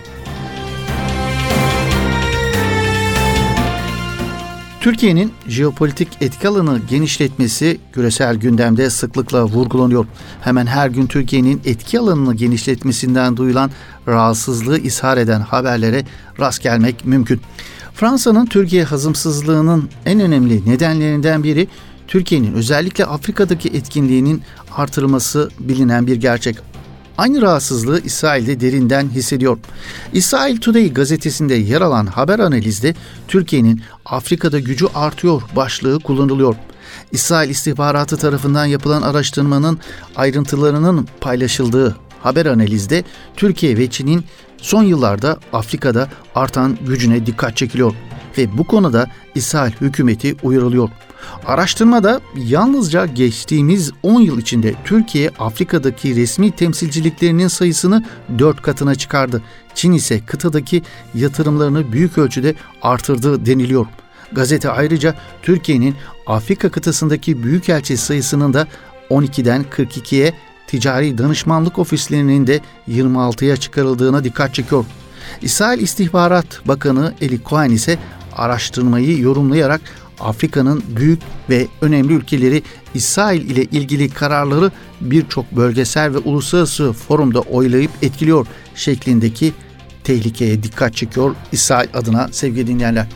Türkiye'nin 4.81 5.33
jeopolitik 5.47 6.07
etki 6.21 6.47
alanı 6.47 6.79
genişletmesi 6.89 7.79
küresel 7.93 8.35
gündemde 8.35 8.89
sıklıkla 8.89 9.45
vurgulanıyor. 9.45 10.05
Hemen 10.41 10.65
her 10.65 10.89
gün 10.89 11.07
Türkiye'nin 11.07 11.61
etki 11.65 11.99
alanını 11.99 12.35
genişletmesinden 12.35 13.37
duyulan 13.37 13.71
rahatsızlığı 14.07 14.79
ishar 14.79 15.17
eden 15.17 15.41
haberlere 15.41 16.05
rast 16.39 16.63
gelmek 16.63 17.05
mümkün. 17.05 17.41
Fransa'nın 17.99 18.45
Türkiye 18.45 18.83
hazımsızlığının 18.83 19.89
en 20.05 20.19
önemli 20.19 20.69
nedenlerinden 20.69 21.43
biri 21.43 21.67
Türkiye'nin 22.07 22.53
özellikle 22.53 23.05
Afrika'daki 23.05 23.69
etkinliğinin 23.69 24.41
artırılması 24.75 25.49
bilinen 25.59 26.07
bir 26.07 26.15
gerçek. 26.15 26.57
Aynı 27.17 27.41
rahatsızlığı 27.41 28.01
İsrail'de 28.01 28.59
derinden 28.59 29.09
hissediyor. 29.09 29.57
İsrail 30.13 30.57
Today 30.57 30.93
gazetesinde 30.93 31.55
yer 31.55 31.81
alan 31.81 32.05
haber 32.05 32.39
analizde 32.39 32.95
Türkiye'nin 33.27 33.81
Afrika'da 34.05 34.59
gücü 34.59 34.85
artıyor 34.95 35.41
başlığı 35.55 35.99
kullanılıyor. 35.99 36.55
İsrail 37.11 37.49
istihbaratı 37.49 38.17
tarafından 38.17 38.65
yapılan 38.65 39.01
araştırmanın 39.01 39.79
ayrıntılarının 40.15 41.07
paylaşıldığı 41.21 41.95
haber 42.23 42.45
analizde 42.45 43.03
Türkiye 43.35 43.77
ve 43.77 43.89
Çin'in 43.89 44.25
son 44.61 44.83
yıllarda 44.83 45.39
Afrika'da 45.53 46.07
artan 46.35 46.77
gücüne 46.87 47.25
dikkat 47.25 47.57
çekiliyor 47.57 47.93
ve 48.37 48.57
bu 48.57 48.63
konuda 48.63 49.07
İsrail 49.35 49.71
hükümeti 49.81 50.35
uyarılıyor. 50.43 50.89
Araştırmada 51.45 52.21
yalnızca 52.35 53.05
geçtiğimiz 53.05 53.91
10 54.03 54.21
yıl 54.21 54.39
içinde 54.39 54.75
Türkiye 54.85 55.29
Afrika'daki 55.39 56.15
resmi 56.15 56.51
temsilciliklerinin 56.51 57.47
sayısını 57.47 58.03
4 58.39 58.61
katına 58.61 58.95
çıkardı. 58.95 59.41
Çin 59.75 59.91
ise 59.91 60.19
kıtadaki 60.25 60.83
yatırımlarını 61.15 61.91
büyük 61.91 62.17
ölçüde 62.17 62.55
artırdı 62.81 63.45
deniliyor. 63.45 63.85
Gazete 64.31 64.69
ayrıca 64.69 65.15
Türkiye'nin 65.41 65.95
Afrika 66.27 66.69
kıtasındaki 66.69 67.43
büyükelçi 67.43 67.97
sayısının 67.97 68.53
da 68.53 68.67
12'den 69.09 69.65
42'ye 69.71 70.33
ticari 70.69 71.17
danışmanlık 71.17 71.79
ofislerinin 71.79 72.47
de 72.47 72.59
26'ya 72.89 73.57
çıkarıldığına 73.57 74.23
dikkat 74.23 74.53
çekiyor. 74.55 74.85
İsrail 75.41 75.81
İstihbarat 75.81 76.67
Bakanı 76.67 77.13
Eli 77.21 77.39
Cohen 77.43 77.69
ise 77.69 77.97
araştırmayı 78.35 79.19
yorumlayarak 79.19 79.81
Afrika'nın 80.19 80.83
büyük 80.95 81.21
ve 81.49 81.67
önemli 81.81 82.13
ülkeleri 82.13 82.63
İsrail 82.93 83.49
ile 83.49 83.63
ilgili 83.63 84.09
kararları 84.09 84.71
birçok 85.01 85.51
bölgesel 85.51 86.13
ve 86.13 86.17
uluslararası 86.17 86.93
forumda 86.93 87.39
oylayıp 87.39 87.91
etkiliyor 88.01 88.47
şeklindeki 88.75 89.53
tehlikeye 90.03 90.63
dikkat 90.63 90.95
çekiyor 90.95 91.35
İsrail 91.51 91.89
adına 91.93 92.27
sevgili 92.31 92.67
dinleyenler. 92.67 93.07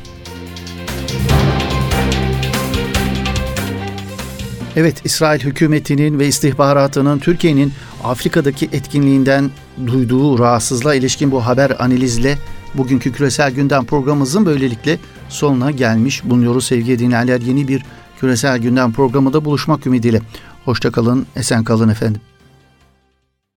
Evet, 4.76 5.06
İsrail 5.06 5.40
hükümetinin 5.40 6.20
ve 6.20 6.28
istihbaratının 6.28 7.20
Türkiye'nin 7.20 7.74
Afrika'daki 8.04 8.70
etkinliğinden 8.72 9.52
duyduğu 9.88 10.40
rahatsızlığa 10.40 10.96
ilişkin 10.96 11.32
bu 11.32 11.46
haber 11.46 11.76
analizle 11.80 12.38
bugünkü 12.74 13.12
küresel 13.12 13.52
gündem 13.52 13.86
programımızın 13.86 14.46
böylelikle 14.46 15.00
sonuna 15.30 15.72
gelmiş 15.72 16.24
bulunuyoruz 16.24 16.66
sevgili 16.66 17.00
dinleyenler. 17.00 17.42
Yeni 17.42 17.68
bir 17.68 17.84
küresel 18.20 18.58
gündem 18.58 18.94
programında 18.94 19.46
buluşmak 19.46 19.88
ümidiyle. 19.88 20.22
Hoşçakalın, 20.66 21.26
esen 21.36 21.64
kalın 21.64 21.90
efendim. 21.90 22.22